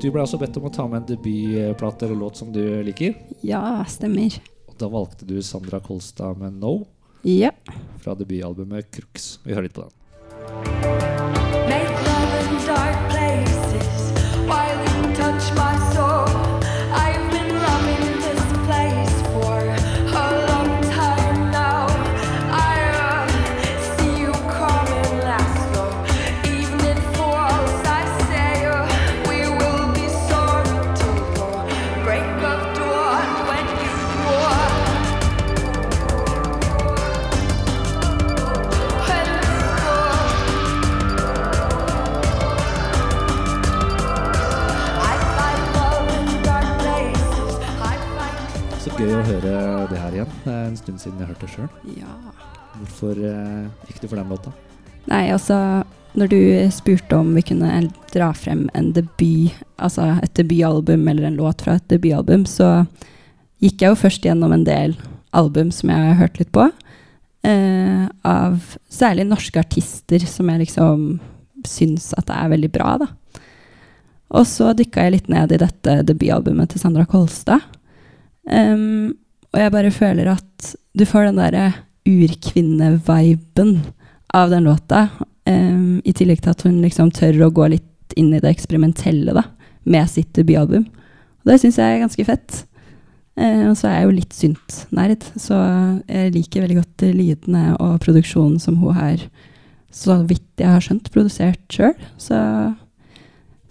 du 0.00 0.08
ble 0.12 0.22
altså 0.24 0.40
bedt 0.40 0.56
om 0.60 0.68
å 0.68 0.72
ta 0.72 0.86
med 0.88 1.02
en 1.02 1.08
debutplate 1.10 2.06
eller 2.06 2.16
låt 2.16 2.40
som 2.40 2.52
du 2.52 2.62
liker. 2.86 3.14
Ja, 3.44 3.84
stemmer. 3.88 4.38
Og 4.68 4.76
da 4.80 4.88
valgte 4.92 5.28
du 5.28 5.36
Sandra 5.42 5.80
Kolstad 5.84 6.40
med 6.40 6.56
No 6.62 6.86
Ja. 7.24 7.50
fra 8.00 8.14
debutalbumet 8.14 8.90
Crux. 8.94 9.38
Vi 9.44 9.52
hører 9.52 9.68
litt 9.68 9.76
på 9.76 9.84
den. 9.84 9.94
Stund 50.88 51.02
siden 51.02 51.20
jeg 51.20 51.28
hørte 51.28 51.44
det 51.44 51.52
sjøl. 51.52 51.68
Ja. 51.98 52.16
Hvorfor 52.78 53.20
eh, 53.20 53.68
gikk 53.88 54.00
du 54.00 54.08
for 54.08 54.16
den 54.16 54.32
låta? 54.32 54.54
Nei, 55.08 55.28
altså 55.32 55.84
Når 56.18 56.30
du 56.32 56.40
spurte 56.72 57.18
om 57.18 57.34
vi 57.36 57.44
kunne 57.44 57.90
dra 58.14 58.30
frem 58.32 58.64
en 58.74 58.92
debut, 58.96 59.52
altså 59.76 60.16
et 60.24 60.32
debutalbum 60.34 61.06
eller 61.08 61.28
en 61.28 61.36
låt 61.36 61.62
fra 61.62 61.76
et 61.76 61.84
debutalbum, 61.92 62.46
så 62.48 62.86
gikk 63.62 63.84
jeg 63.84 63.92
jo 63.92 64.00
først 64.00 64.24
gjennom 64.24 64.54
en 64.56 64.64
del 64.64 64.96
album 65.36 65.70
som 65.70 65.92
jeg 65.92 66.06
har 66.08 66.18
hørt 66.22 66.40
litt 66.40 66.50
på. 66.56 66.64
Eh, 67.44 68.08
av 68.24 68.78
særlig 68.88 69.28
norske 69.28 69.60
artister 69.60 70.24
som 70.26 70.48
jeg 70.48 70.64
liksom 70.64 71.20
syns 71.68 72.10
at 72.16 72.26
det 72.30 72.40
er 72.40 72.52
veldig 72.56 72.72
bra, 72.72 72.96
da. 73.04 73.12
Og 74.32 74.48
så 74.48 74.72
dykka 74.76 75.04
jeg 75.04 75.18
litt 75.18 75.30
ned 75.32 75.52
i 75.52 75.60
dette 75.60 76.00
debutalbumet 76.08 76.72
til 76.72 76.82
Sandra 76.82 77.04
Kolstad. 77.08 77.68
Em, 78.48 79.12
og 79.58 79.64
jeg 79.64 79.74
bare 79.74 79.90
føler 79.90 80.28
at 80.30 80.72
du 80.94 81.02
får 81.08 81.28
den 81.28 81.38
derre 81.40 81.64
urkvinne-viben 82.06 83.72
av 84.38 84.52
den 84.52 84.68
låta. 84.68 85.08
Um, 85.48 85.98
I 86.06 86.14
tillegg 86.14 86.44
til 86.44 86.52
at 86.52 86.62
hun 86.62 86.76
liksom 86.84 87.10
tør 87.10 87.40
å 87.48 87.50
gå 87.54 87.66
litt 87.72 88.14
inn 88.18 88.30
i 88.36 88.38
det 88.38 88.52
eksperimentelle 88.52 89.34
da, 89.34 89.42
med 89.82 90.06
sitt 90.12 90.30
debutalbum. 90.36 90.84
Og 91.42 91.50
det 91.50 91.58
syns 91.58 91.78
jeg 91.80 91.96
er 91.96 92.04
ganske 92.04 92.26
fett. 92.28 92.60
Uh, 93.34 93.66
og 93.72 93.74
så 93.80 93.88
er 93.90 93.96
jeg 93.96 94.06
jo 94.06 94.14
litt 94.20 94.36
synt-nerd, 94.36 95.26
så 95.42 95.58
jeg 96.06 96.34
liker 96.36 96.62
veldig 96.62 96.78
godt 96.78 97.06
lydene 97.18 97.64
og 97.82 97.96
produksjonen 98.04 98.60
som 98.62 98.78
hun 98.78 98.94
har, 98.94 99.24
så 99.90 100.20
vidt 100.28 100.62
jeg 100.62 100.70
har 100.70 100.84
skjønt, 100.86 101.10
produsert 101.10 101.66
sjøl. 101.74 101.96
Så 102.14 102.38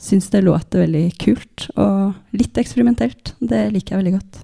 syns 0.03 0.27
det 0.35 0.43
låter 0.43 0.83
veldig 0.83 1.05
kult 1.23 1.69
og 1.79 2.35
litt 2.35 2.59
eksperimentelt. 2.59 3.37
Det 3.39 3.69
liker 3.71 3.95
jeg 3.95 4.03
veldig 4.03 4.15
godt. 4.19 4.43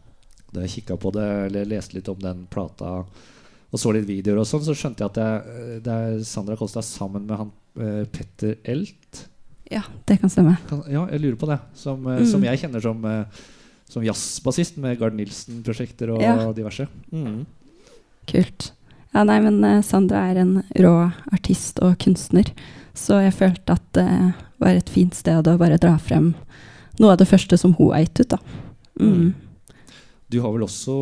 Da 0.53 0.61
jeg 0.61 0.69
kikka 0.77 0.97
på 1.01 1.11
det, 1.15 1.27
eller 1.47 1.65
leste 1.65 1.95
litt 1.97 2.09
om 2.11 2.19
den 2.21 2.45
plata 2.51 2.99
og 3.73 3.79
så 3.81 3.89
litt 3.95 4.05
videoer 4.05 4.37
og 4.37 4.45
sånn, 4.45 4.61
så 4.61 4.75
skjønte 4.77 5.01
jeg 5.01 5.09
at 5.09 5.15
det, 5.17 5.23
er- 5.25 5.79
det 5.81 5.93
er 5.93 6.19
Sandra 6.29 6.55
Kolstad 6.59 6.85
sammen 6.85 7.25
med 7.25 7.37
han 7.39 7.51
eh, 7.81 8.03
Petter 8.05 8.55
Elt. 8.69 9.23
Ja, 9.71 9.81
det 10.05 10.19
kan 10.21 10.29
stemme. 10.29 10.57
Kan, 10.69 10.83
ja, 10.93 11.07
jeg 11.09 11.21
lurer 11.23 11.39
på 11.41 11.47
det. 11.49 11.57
Som, 11.73 12.05
eh, 12.05 12.19
Mm. 12.21 12.27
som 12.29 12.43
jeg 12.45 12.59
kjenner 12.61 12.81
som, 12.85 13.03
eh, 13.05 13.25
som 13.89 14.03
jazzbassist 14.05 14.77
med 14.77 14.99
Gard 14.99 15.13
Nilsen-prosjekter 15.17 16.13
og 16.13 16.21
Ja. 16.21 16.51
diverse. 16.53 16.85
Mm. 17.11 17.45
Kult. 18.27 18.71
Ja, 19.13 19.23
nei, 19.23 19.39
men 19.41 19.63
eh, 19.63 19.81
Sandra 19.81 20.21
er 20.31 20.37
en 20.41 20.63
rå 20.77 20.93
artist 21.33 21.79
og 21.81 21.97
kunstner, 21.97 22.45
så 22.93 23.19
jeg 23.23 23.33
følte 23.33 23.73
at 23.73 23.89
det 23.93 24.33
var 24.59 24.69
et 24.77 24.89
fint 24.89 25.13
sted 25.17 25.45
å 25.49 25.57
bare 25.57 25.77
dra 25.81 25.97
frem 25.97 26.35
noe 26.99 27.11
av 27.11 27.17
det 27.17 27.27
første 27.27 27.57
som 27.57 27.73
hun 27.73 27.91
eit 27.97 28.19
ut, 28.19 28.29
da. 28.29 28.37
Mm. 28.99 29.33
Du 30.33 30.39
har 30.41 30.53
vel 30.55 30.63
også 30.65 30.93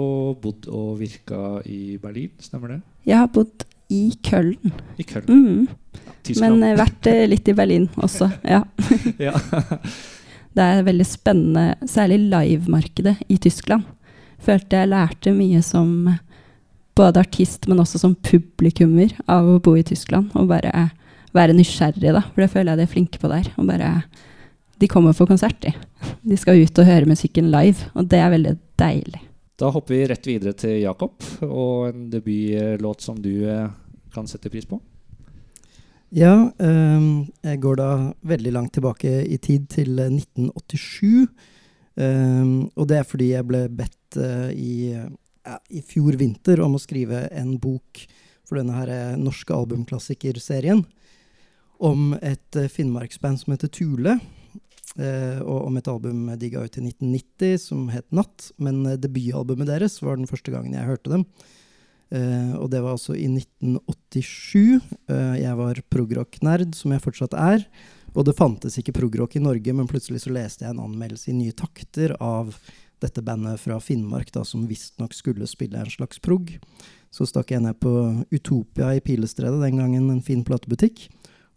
bodd 0.44 0.66
og 0.68 0.98
virka 1.00 1.62
i 1.64 1.96
Berlin, 2.02 2.34
stemmer 2.44 2.74
det? 2.74 2.80
Jeg 3.08 3.16
har 3.16 3.30
bodd 3.32 3.64
i 3.92 4.10
Køln. 4.28 4.74
I 5.00 5.06
Köln. 5.08 5.30
Mm. 5.32 5.68
Men 6.42 6.58
eh, 6.68 6.76
vært 6.76 7.08
eh, 7.08 7.24
litt 7.32 7.48
i 7.48 7.56
Berlin 7.56 7.88
også, 7.96 8.28
ja. 8.44 8.66
Ja. 9.28 9.32
det 10.52 10.66
er 10.66 10.84
veldig 10.84 11.08
spennende, 11.08 11.78
særlig 11.88 12.20
livemarkedet 12.26 13.22
i 13.32 13.38
Tyskland. 13.40 13.88
Følte 14.44 14.82
jeg 14.82 14.92
lærte 14.92 15.32
mye 15.38 15.62
som 15.64 15.94
både 17.00 17.24
artist, 17.24 17.70
men 17.72 17.80
også 17.80 18.02
som 18.02 18.18
publikummer 18.28 19.14
av 19.32 19.48
å 19.48 19.62
bo 19.64 19.78
i 19.80 19.86
Tyskland. 19.88 20.34
Og 20.36 20.50
bare 20.52 20.90
være 21.38 21.56
nysgjerrig, 21.56 22.12
da. 22.18 22.26
For 22.34 22.44
det 22.44 22.50
føler 22.52 22.74
jeg 22.74 22.82
de 22.82 22.88
er 22.90 22.92
flinke 22.98 23.22
på 23.22 23.32
der. 23.32 23.48
Og 23.56 23.70
bare 23.70 23.94
De 24.82 24.90
kommer 24.90 25.14
for 25.14 25.30
konsert, 25.30 25.62
de. 25.62 25.72
De 26.26 26.36
skal 26.36 26.60
ut 26.60 26.80
og 26.82 26.88
høre 26.88 27.08
musikken 27.08 27.52
live, 27.54 27.88
og 27.94 28.10
det 28.12 28.20
er 28.20 28.34
veldig 28.34 28.56
deilig. 28.82 29.22
Da 29.62 29.70
hopper 29.70 29.94
vi 29.94 30.08
rett 30.10 30.28
videre 30.28 30.56
til 30.58 30.80
Jakob 30.82 31.22
og 31.46 31.92
en 31.92 32.08
debutlåt 32.10 33.04
som 33.06 33.20
du 33.22 33.46
eh, 33.46 33.68
kan 34.14 34.30
sette 34.30 34.50
pris 34.50 34.66
på. 34.66 34.80
Ja, 36.12 36.52
ehm, 36.60 37.30
jeg 37.40 37.62
går 37.64 37.78
da 37.80 37.92
veldig 38.28 38.52
langt 38.52 38.74
tilbake 38.76 39.22
i 39.24 39.38
tid, 39.40 39.70
til 39.72 40.02
eh, 40.02 40.10
1987. 40.12 41.30
Ehm, 42.02 42.56
og 42.76 42.90
det 42.90 42.98
er 43.00 43.08
fordi 43.08 43.30
jeg 43.32 43.48
ble 43.48 43.62
bedt 43.72 44.18
eh, 44.20 44.50
i, 44.52 44.74
ja, 44.92 45.56
i 45.70 45.84
fjor 45.86 46.18
vinter 46.20 46.60
om 46.66 46.76
å 46.76 46.82
skrive 46.84 47.30
en 47.32 47.56
bok 47.64 48.04
for 48.44 48.60
denne 48.60 48.76
her 48.76 48.92
eh, 48.92 49.16
norske 49.20 49.56
albumklassikerserien 49.56 50.84
om 51.82 52.12
et 52.20 52.60
eh, 52.60 52.68
finnmarksband 52.68 53.40
som 53.40 53.56
heter 53.56 53.72
Thule. 53.72 54.20
Eh, 54.98 55.40
og 55.42 55.68
om 55.70 55.80
et 55.80 55.90
album 55.92 56.28
de 56.40 56.52
ga 56.52 56.66
ut 56.66 56.78
i 56.78 56.86
1990 56.90 57.58
som 57.64 57.88
het 57.94 58.08
Natt. 58.12 58.52
Men 58.58 58.84
eh, 58.86 59.00
debutalbumet 59.00 59.70
deres 59.70 60.00
var 60.04 60.20
den 60.20 60.30
første 60.30 60.54
gangen 60.54 60.76
jeg 60.76 60.90
hørte 60.90 61.14
dem. 61.14 61.26
Eh, 62.12 62.54
og 62.60 62.68
det 62.74 62.82
var 62.84 62.98
altså 62.98 63.16
i 63.16 63.28
1987. 63.30 64.82
Eh, 65.08 65.36
jeg 65.40 65.58
var 65.60 65.82
progrock-nerd, 65.94 66.76
som 66.76 66.92
jeg 66.92 67.04
fortsatt 67.04 67.38
er. 67.40 67.66
Og 68.12 68.28
det 68.28 68.36
fantes 68.36 68.76
ikke 68.80 68.98
progrock 68.98 69.38
i 69.40 69.44
Norge, 69.44 69.74
men 69.74 69.88
plutselig 69.88 70.26
så 70.26 70.34
leste 70.36 70.66
jeg 70.66 70.76
en 70.76 70.84
anmeldelse 70.84 71.32
i 71.32 71.38
Nye 71.38 71.56
Takter 71.56 72.18
av 72.20 72.52
dette 73.02 73.24
bandet 73.26 73.62
fra 73.64 73.80
Finnmark, 73.82 74.30
da, 74.36 74.44
som 74.46 74.68
visstnok 74.70 75.16
skulle 75.16 75.48
spille 75.50 75.80
en 75.80 75.90
slags 75.90 76.20
prog. 76.22 76.52
Så 77.12 77.26
stakk 77.28 77.54
jeg 77.56 77.64
ned 77.64 77.80
på 77.82 77.92
Utopia 78.32 78.92
i 78.96 79.02
Pilestredet, 79.04 79.62
den 79.64 79.80
gangen 79.80 80.12
en 80.12 80.22
fin 80.24 80.44
platebutikk, 80.48 81.08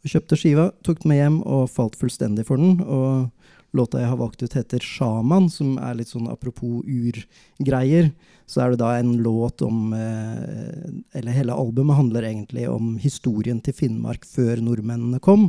og 0.05 0.13
kjøpte 0.13 0.37
skiva, 0.37 0.69
tok 0.85 1.01
den 1.03 1.11
med 1.11 1.21
hjem 1.21 1.37
og 1.49 1.71
falt 1.73 1.97
fullstendig 1.97 2.45
for 2.49 2.61
den. 2.61 2.83
Og 2.85 3.31
låta 3.75 4.03
jeg 4.03 4.11
har 4.13 4.21
valgt 4.21 4.45
ut, 4.45 4.57
heter 4.57 4.85
Sjaman, 4.85 5.49
som 5.51 5.79
er 5.81 5.97
litt 5.99 6.13
sånn 6.13 6.29
apropos 6.31 6.85
urgreier. 6.85 8.11
Så 8.47 8.61
er 8.61 8.75
det 8.75 8.83
da 8.83 8.93
en 8.99 9.15
låt 9.25 9.63
om 9.65 9.95
eh, 9.97 10.91
Eller 11.17 11.33
hele 11.33 11.57
albumet 11.57 11.97
handler 11.97 12.27
egentlig 12.29 12.67
om 12.69 12.99
historien 13.01 13.63
til 13.65 13.73
Finnmark 13.73 14.29
før 14.29 14.61
nordmennene 14.61 15.23
kom. 15.25 15.49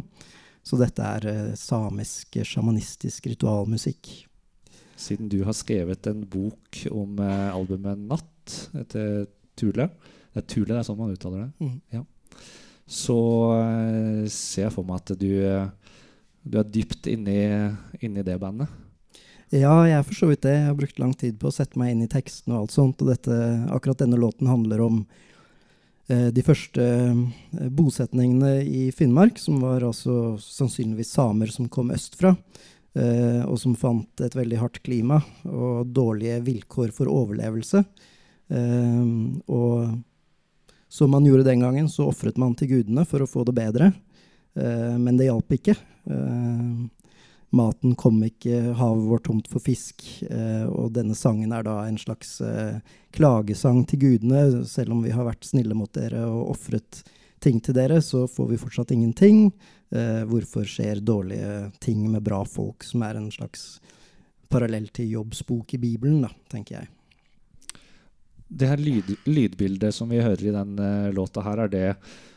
Så 0.63 0.79
dette 0.79 1.03
er 1.03 1.27
eh, 1.29 1.53
samisk, 1.59 2.39
sjamanistisk 2.47 3.27
ritualmusikk. 3.33 4.13
Siden 4.95 5.27
du 5.27 5.41
har 5.43 5.53
skrevet 5.53 6.07
en 6.07 6.23
bok 6.23 6.85
om 6.95 7.19
eh, 7.19 7.49
albumet 7.51 8.07
Natt 8.07 8.59
etter 8.79 9.25
Tule 9.59 9.89
Det 10.31 10.39
er 10.39 10.47
Tule, 10.47 10.71
det 10.71 10.79
er 10.79 10.87
sånn 10.87 10.99
man 10.99 11.11
uttaler 11.11 11.43
det? 11.43 11.67
Mm. 11.67 11.75
Ja. 11.99 12.05
Så 12.85 13.17
eh, 13.57 14.25
ser 14.29 14.67
jeg 14.67 14.75
for 14.75 14.85
meg 14.87 15.01
at 15.01 15.15
du, 15.17 15.29
eh, 15.41 15.93
du 16.45 16.59
er 16.61 16.67
dypt 16.69 17.09
inni, 17.09 17.39
inni 18.01 18.25
det 18.25 18.37
bandet. 18.41 18.69
Ja, 19.53 19.75
jeg 19.85 19.99
er 19.99 20.05
for 20.05 20.17
så 20.17 20.27
vidt 20.29 20.43
det. 20.45 20.55
Jeg 20.55 20.67
har 20.67 20.77
brukt 20.77 20.99
lang 21.01 21.13
tid 21.17 21.37
på 21.39 21.51
å 21.51 21.53
sette 21.53 21.77
meg 21.77 21.93
inn 21.93 22.05
i 22.05 22.09
teksten 22.11 22.53
og 22.53 22.63
alt 22.63 22.73
sånt. 22.73 23.01
Og 23.03 23.11
dette, 23.11 23.35
akkurat 23.73 24.01
denne 24.01 24.19
låten 24.19 24.49
handler 24.49 24.81
om 24.83 25.03
eh, 26.09 26.31
de 26.33 26.43
første 26.45 26.85
eh, 26.85 27.67
bosetningene 27.77 28.57
i 28.65 28.87
Finnmark, 28.95 29.37
som 29.41 29.61
var 29.61 29.85
altså 29.85 30.35
sannsynligvis 30.41 31.13
samer 31.13 31.53
som 31.53 31.69
kom 31.69 31.93
østfra. 31.93 32.33
Eh, 32.95 33.43
og 33.45 33.59
som 33.61 33.77
fant 33.77 34.25
et 34.25 34.35
veldig 34.35 34.59
hardt 34.63 34.81
klima 34.85 35.21
og 35.45 35.93
dårlige 35.93 36.41
vilkår 36.47 36.93
for 36.95 37.11
overlevelse. 37.11 37.85
Og 38.45 39.95
som 40.89 41.11
man 41.11 41.25
gjorde 41.25 41.47
den 41.47 41.63
gangen, 41.65 41.89
så 41.89 42.09
ofret 42.11 42.37
man 42.37 42.55
til 42.55 42.75
gudene 42.75 43.05
for 43.09 43.23
å 43.23 43.29
få 43.29 43.45
det 43.47 43.55
bedre. 43.57 43.91
Eh, 44.55 44.95
men 45.01 45.17
det 45.17 45.29
hjalp 45.29 45.57
ikke. 45.57 45.75
Eh, 46.09 46.85
Maten 47.55 47.93
kom 47.95 48.17
ikke, 48.25 48.73
havet 48.75 49.05
var 49.07 49.21
tomt 49.23 49.47
for 49.47 49.63
fisk. 49.63 50.03
Eh, 50.27 50.65
og 50.67 50.91
denne 50.97 51.15
sangen 51.15 51.53
er 51.55 51.63
da 51.63 51.77
en 51.85 51.99
slags 51.99 52.39
eh, 52.43 52.81
klagesang 53.15 53.85
til 53.87 54.01
gudene. 54.01 54.65
Selv 54.67 54.95
om 54.95 55.03
vi 55.05 55.13
har 55.15 55.27
vært 55.27 55.47
snille 55.47 55.77
mot 55.77 55.91
dere 55.95 56.25
og 56.27 56.55
ofret 56.55 57.03
ting 57.43 57.61
til 57.63 57.77
dere, 57.77 58.01
så 58.03 58.25
får 58.31 58.49
vi 58.51 58.59
fortsatt 58.59 58.91
ingenting. 58.95 59.47
Eh, 59.93 60.23
hvorfor 60.27 60.67
skjer 60.67 61.03
dårlige 61.05 61.71
ting 61.83 62.03
med 62.11 62.25
bra 62.25 62.41
folk, 62.49 62.83
som 62.83 63.05
er 63.07 63.21
en 63.21 63.31
slags 63.31 63.77
parallell 64.51 64.89
til 64.93 65.15
Jobbs 65.15 65.45
bok 65.47 65.77
i 65.77 65.81
Bibelen, 65.81 66.25
da, 66.25 66.31
tenker 66.51 66.79
jeg. 66.81 66.91
Det 68.47 68.69
her 68.69 68.81
lyd, 68.81 69.15
lydbildet 69.25 69.95
som 69.95 70.11
vi 70.11 70.21
hører 70.23 70.43
i 70.45 70.53
den 70.53 70.79
uh, 70.79 71.11
låta 71.15 71.43
her, 71.45 71.65
er 71.65 71.71
det 71.71 71.85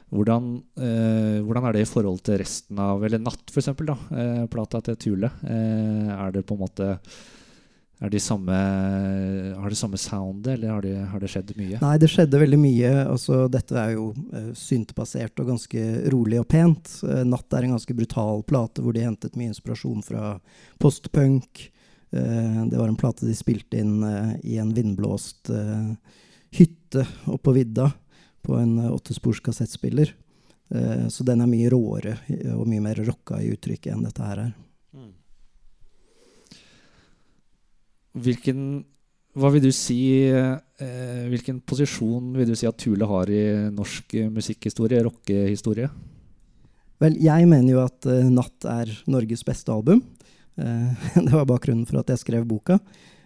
hvordan, 0.08 0.52
uh, 0.80 1.40
hvordan 1.44 1.66
er 1.68 1.76
det 1.76 1.82
i 1.84 1.88
forhold 1.88 2.22
til 2.24 2.38
resten 2.40 2.78
av 2.80 3.04
Eller 3.04 3.20
Natt, 3.20 3.42
for 3.50 3.60
eksempel, 3.60 3.90
da. 3.90 3.98
uh, 4.12 4.46
plata 4.50 4.80
til 4.84 4.96
Tule. 4.96 5.32
Eh, 5.44 6.14
er 6.14 6.32
det 6.32 6.46
på 6.48 6.56
en 6.56 6.64
måte 6.64 6.94
er 7.98 8.12
de 8.12 8.20
samme, 8.22 8.54
Har 9.58 9.68
det 9.68 9.76
samme 9.76 9.98
soundet, 9.98 10.52
eller 10.54 10.70
har 10.70 10.82
det, 10.82 10.94
har 11.10 11.20
det 11.20 11.30
skjedd 11.32 11.50
mye? 11.58 11.80
Nei, 11.82 11.96
det 11.98 12.10
skjedde 12.12 12.38
veldig 12.38 12.58
mye. 12.62 12.92
Altså, 13.10 13.40
dette 13.50 13.74
er 13.74 13.96
jo 13.96 14.12
uh, 14.14 14.52
syntebasert 14.54 15.42
og 15.42 15.50
ganske 15.50 15.82
rolig 16.14 16.38
og 16.38 16.46
pent. 16.48 16.92
Uh, 17.02 17.24
Natt 17.26 17.52
er 17.52 17.66
en 17.66 17.74
ganske 17.74 17.96
brutal 17.98 18.44
plate 18.46 18.84
hvor 18.84 18.94
de 18.94 19.02
hentet 19.02 19.34
mye 19.36 19.50
inspirasjon 19.50 20.04
fra 20.06 20.36
postpunk. 20.78 21.66
Eh, 22.10 22.66
det 22.66 22.78
var 22.78 22.88
en 22.88 22.96
plate 22.96 23.26
de 23.26 23.34
spilte 23.36 23.80
inn 23.80 24.02
eh, 24.04 24.32
i 24.42 24.58
en 24.60 24.72
vindblåst 24.74 25.50
eh, 25.52 25.90
hytte 26.56 27.04
oppå 27.28 27.52
vidda 27.56 27.90
på 28.42 28.56
en 28.56 28.78
åttespors 28.88 29.42
kassettspiller. 29.44 30.14
Så 31.08 31.24
den 31.24 31.40
er 31.40 31.48
mye 31.48 31.68
råere 31.72 32.12
og 32.52 32.66
mye 32.68 32.82
mer 32.84 32.98
rocka 33.00 33.38
i 33.40 33.46
uttrykket 33.54 33.88
enn 33.94 34.02
dette 34.04 34.24
her 34.24 34.40
er. 34.42 34.50
Hvilken 38.20 38.60
Hva 39.38 39.48
vil 39.54 39.64
du 39.64 39.70
si 39.72 39.98
eh, 40.28 41.24
Hvilken 41.32 41.62
posisjon 41.64 42.34
vil 42.36 42.52
du 42.52 42.54
si 42.56 42.68
at 42.68 42.76
Thule 42.80 43.08
har 43.08 43.32
i 43.32 43.42
norsk 43.72 44.12
musikkhistorie, 44.34 45.00
rockehistorie? 45.08 45.88
Vel, 46.98 47.18
jeg 47.22 47.46
mener 47.46 47.72
jo 47.76 47.82
at 47.84 48.08
eh, 48.10 48.30
Natt 48.32 48.66
er 48.68 48.90
Norges 49.10 49.44
beste 49.46 49.70
album. 49.72 50.02
Eh, 50.58 51.08
det 51.26 51.32
var 51.32 51.48
bakgrunnen 51.48 51.86
for 51.88 52.00
at 52.02 52.12
jeg 52.12 52.24
skrev 52.24 52.46
boka. 52.48 52.78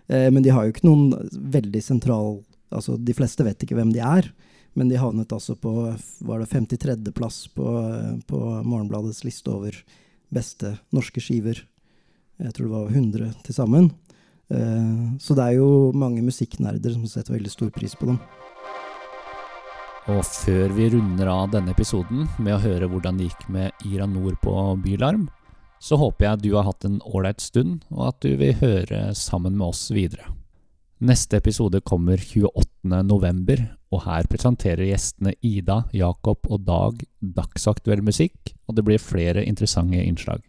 Eh, 0.06 0.28
men 0.30 0.44
de 0.44 0.52
har 0.54 0.66
jo 0.66 0.74
ikke 0.74 0.88
noen 0.88 1.30
veldig 1.32 1.84
sentral 1.84 2.40
Altså, 2.72 2.94
de 2.96 3.12
fleste 3.12 3.44
vet 3.44 3.66
ikke 3.66 3.76
hvem 3.76 3.90
de 3.92 4.00
er. 4.00 4.30
Men 4.72 4.88
de 4.88 4.96
havnet 4.96 5.32
altså 5.36 5.52
på 5.60 5.72
var 6.24 6.40
det 6.40 6.46
53.-plass 6.48 7.50
på, 7.52 7.66
på 8.24 8.38
Morgenbladets 8.64 9.26
liste 9.26 9.52
over 9.52 9.76
beste 10.32 10.78
norske 10.96 11.20
skiver. 11.20 11.60
Jeg 12.40 12.54
tror 12.56 12.64
det 12.64 12.72
var 12.72 12.94
100 12.96 13.34
til 13.44 13.56
sammen. 13.58 13.90
Eh, 14.48 15.18
så 15.20 15.36
det 15.36 15.50
er 15.50 15.58
jo 15.58 15.92
mange 15.92 16.24
musikknerder 16.24 16.96
som 16.96 17.04
setter 17.08 17.36
veldig 17.36 17.52
stor 17.52 17.68
pris 17.76 17.92
på 17.98 18.08
dem. 18.08 18.22
Og 20.10 20.24
før 20.26 20.72
vi 20.74 20.88
runder 20.96 21.28
av 21.30 21.52
denne 21.52 21.76
episoden 21.76 22.24
med 22.42 22.56
å 22.56 22.62
høre 22.64 22.88
hvordan 22.90 23.20
det 23.20 23.28
gikk 23.28 23.44
med 23.54 23.84
Ira 23.86 24.08
Nord 24.10 24.40
på 24.42 24.56
Bylarm, 24.82 25.28
så 25.82 25.98
håper 25.98 26.28
jeg 26.28 26.42
du 26.44 26.52
har 26.54 26.68
hatt 26.68 26.86
en 26.86 27.00
ålreit 27.02 27.42
stund, 27.42 27.82
og 27.90 28.12
at 28.12 28.22
du 28.22 28.36
vil 28.38 28.54
høre 28.60 29.08
sammen 29.18 29.56
med 29.58 29.72
oss 29.72 29.88
videre. 29.94 30.30
Neste 31.02 31.40
episode 31.40 31.80
kommer 31.82 32.20
28. 32.22 33.02
november, 33.02 33.64
og 33.90 34.04
her 34.04 34.28
presenterer 34.30 34.86
gjestene 34.86 35.34
Ida, 35.42 35.80
Jakob 35.90 36.46
og 36.46 36.62
Dag 36.68 37.02
dagsaktuell 37.18 38.04
musikk, 38.06 38.54
og 38.70 38.78
det 38.78 38.86
blir 38.86 39.02
flere 39.02 39.42
interessante 39.42 39.98
innslag. 39.98 40.44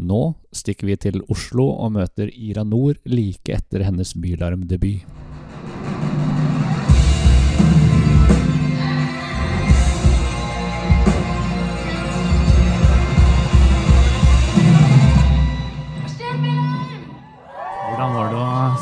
Nå 0.00 0.22
stikker 0.56 0.88
vi 0.88 0.96
til 0.96 1.20
Oslo 1.28 1.66
og 1.84 1.92
møter 1.98 2.32
Ira 2.32 2.64
Nord 2.64 3.02
like 3.04 3.52
etter 3.52 3.84
hennes 3.84 4.14
Bylarm-debut. 4.16 5.04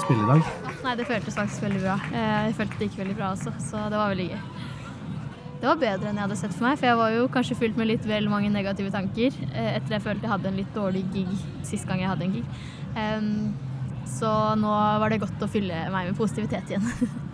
Spille 0.09 0.25
i 0.25 0.31
dag? 0.33 0.73
Nei, 0.87 0.97
det 0.99 1.07
føltes 1.09 1.37
faktisk 1.39 1.65
veldig 1.69 1.85
bra. 1.85 1.95
Eh, 2.09 2.49
Jeg 2.49 2.57
følte 2.59 2.81
det 2.81 2.89
gikk 2.89 2.99
veldig 3.05 3.17
bra 3.21 3.31
også, 3.37 3.53
så 3.61 3.85
det 3.93 4.01
var 4.01 4.13
veldig 4.15 4.29
gøy. 4.33 4.43
Det 5.59 5.67
var 5.67 5.79
bedre 5.81 6.09
enn 6.11 6.19
jeg 6.21 6.23
hadde 6.23 6.37
sett 6.39 6.53
for 6.55 6.69
meg, 6.69 6.77
for 6.79 6.87
jeg 6.87 6.99
var 7.01 7.15
jo 7.17 7.23
kanskje 7.35 7.57
fylt 7.59 7.79
med 7.81 7.89
litt 7.91 8.05
vel 8.07 8.29
mange 8.31 8.51
negative 8.55 8.93
tanker 8.95 9.35
eh, 9.53 9.73
etter 9.77 9.97
jeg 9.97 10.05
følte 10.05 10.27
jeg 10.29 10.33
hadde 10.37 10.53
en 10.53 10.61
litt 10.61 10.75
dårlig 10.77 11.03
gig 11.15 11.33
sist 11.67 11.87
gang 11.89 12.03
jeg 12.05 12.13
hadde 12.13 12.29
en 12.29 12.37
gig. 12.39 12.53
Så 14.09 14.29
nå 14.59 14.75
var 15.03 15.13
det 15.13 15.21
godt 15.21 15.43
å 15.45 15.49
fylle 15.51 15.83
meg 15.93 16.11
med 16.11 16.17
positivitet 16.19 16.71
igjen. 16.73 16.87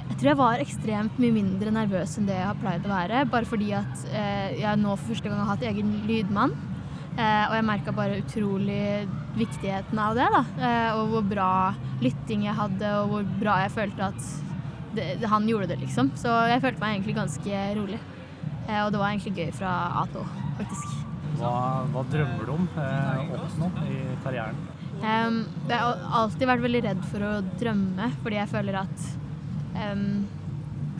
Jeg 0.00 0.16
tror 0.20 0.28
jeg 0.34 0.38
var 0.38 0.60
ekstremt 0.60 1.18
mye 1.22 1.32
mindre 1.32 1.70
nervøs 1.72 2.12
enn 2.20 2.26
det 2.28 2.34
jeg 2.36 2.44
har 2.44 2.56
pleid 2.60 2.84
å 2.84 2.90
være, 2.90 3.22
bare 3.32 3.48
fordi 3.48 3.70
at 3.72 4.02
eh, 4.12 4.58
jeg 4.60 4.76
nå 4.82 4.92
for 4.98 5.14
første 5.14 5.30
gang 5.30 5.38
har 5.40 5.48
hatt 5.54 5.62
egen 5.64 5.94
lydmann. 6.04 6.52
Eh, 7.18 7.44
og 7.48 7.56
jeg 7.56 7.66
merka 7.66 7.92
bare 7.94 8.20
utrolig 8.22 9.08
viktigheten 9.36 9.98
av 9.98 10.14
det. 10.18 10.28
da. 10.32 10.44
Eh, 10.60 10.90
og 10.98 11.10
hvor 11.14 11.26
bra 11.26 11.50
lytting 12.04 12.46
jeg 12.46 12.56
hadde, 12.56 12.94
og 13.02 13.12
hvor 13.14 13.28
bra 13.40 13.58
jeg 13.64 13.74
følte 13.74 14.08
at 14.12 14.30
det, 14.96 15.10
han 15.30 15.46
gjorde 15.48 15.70
det, 15.70 15.80
liksom. 15.82 16.12
Så 16.18 16.32
jeg 16.50 16.62
følte 16.62 16.82
meg 16.82 16.96
egentlig 16.96 17.18
ganske 17.18 17.62
rolig. 17.78 18.00
Eh, 18.68 18.80
og 18.84 18.90
det 18.92 19.00
var 19.02 19.12
egentlig 19.12 19.36
gøy 19.36 19.52
fra 19.58 19.74
A 20.00 20.04
til 20.10 20.22
Å, 20.22 20.26
faktisk. 20.60 20.98
Hva, 21.40 21.54
hva 21.92 22.02
drømmer 22.10 22.46
du 22.48 22.52
om 22.56 22.66
eh, 22.82 23.32
oppnå 23.38 23.70
i 23.86 24.00
karrieren? 24.24 24.58
Em, 25.00 25.38
jeg 25.70 25.78
har 25.80 26.02
alltid 26.20 26.50
vært 26.50 26.64
veldig 26.66 26.82
redd 26.84 27.04
for 27.08 27.24
å 27.24 27.30
drømme, 27.60 28.10
fordi 28.20 28.36
jeg 28.36 28.50
føler 28.50 28.80
at 28.82 29.06
em, 29.80 30.02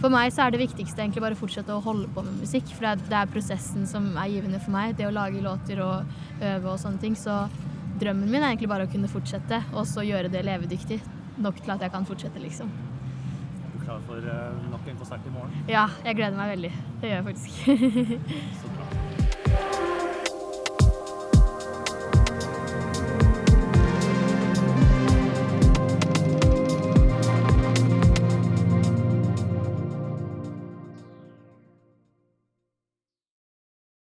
For 0.01 0.09
meg 0.13 0.31
så 0.33 0.47
er 0.47 0.55
det 0.55 0.63
viktigste 0.63 1.03
egentlig 1.03 1.21
bare 1.21 1.37
å 1.37 1.41
fortsette 1.41 1.75
å 1.75 1.83
holde 1.85 2.09
på 2.15 2.25
med 2.25 2.41
musikk. 2.41 2.71
For 2.73 2.87
det 2.87 2.93
er, 2.95 3.03
det 3.11 3.33
prosessen 3.35 3.85
som 3.89 4.07
er 4.17 4.31
givende 4.33 4.61
for 4.63 4.73
meg. 4.73 4.95
Det 4.97 5.09
å 5.09 5.13
lage 5.13 5.43
låter 5.45 5.83
og 5.85 6.41
øve 6.41 6.73
og 6.73 6.81
sånne 6.81 7.03
ting. 7.03 7.19
Så 7.19 7.43
drømmen 8.01 8.31
min 8.31 8.41
er 8.41 8.55
egentlig 8.55 8.71
bare 8.73 8.89
å 8.89 8.93
kunne 8.93 9.11
fortsette, 9.13 9.61
og 9.75 9.85
så 9.89 10.05
gjøre 10.07 10.33
det 10.33 10.47
levedyktig. 10.49 11.03
Nok 11.45 11.61
til 11.61 11.75
at 11.77 11.85
jeg 11.85 11.93
kan 11.93 12.09
fortsette, 12.09 12.41
liksom. 12.41 12.73
Er 13.61 13.77
du 13.77 13.85
klar 13.85 14.01
for 14.09 14.25
eh, 14.25 14.67
nok 14.73 14.89
en 14.89 15.01
konsert 15.05 15.29
i 15.29 15.37
morgen? 15.37 15.65
Ja, 15.69 15.89
jeg 16.07 16.17
gleder 16.17 16.41
meg 16.41 16.57
veldig. 16.57 16.75
Det 17.03 17.13
gjør 17.13 17.19
jeg 17.21 17.31
faktisk. 17.31 18.21
Så 18.63 18.77
bra. 18.77 20.00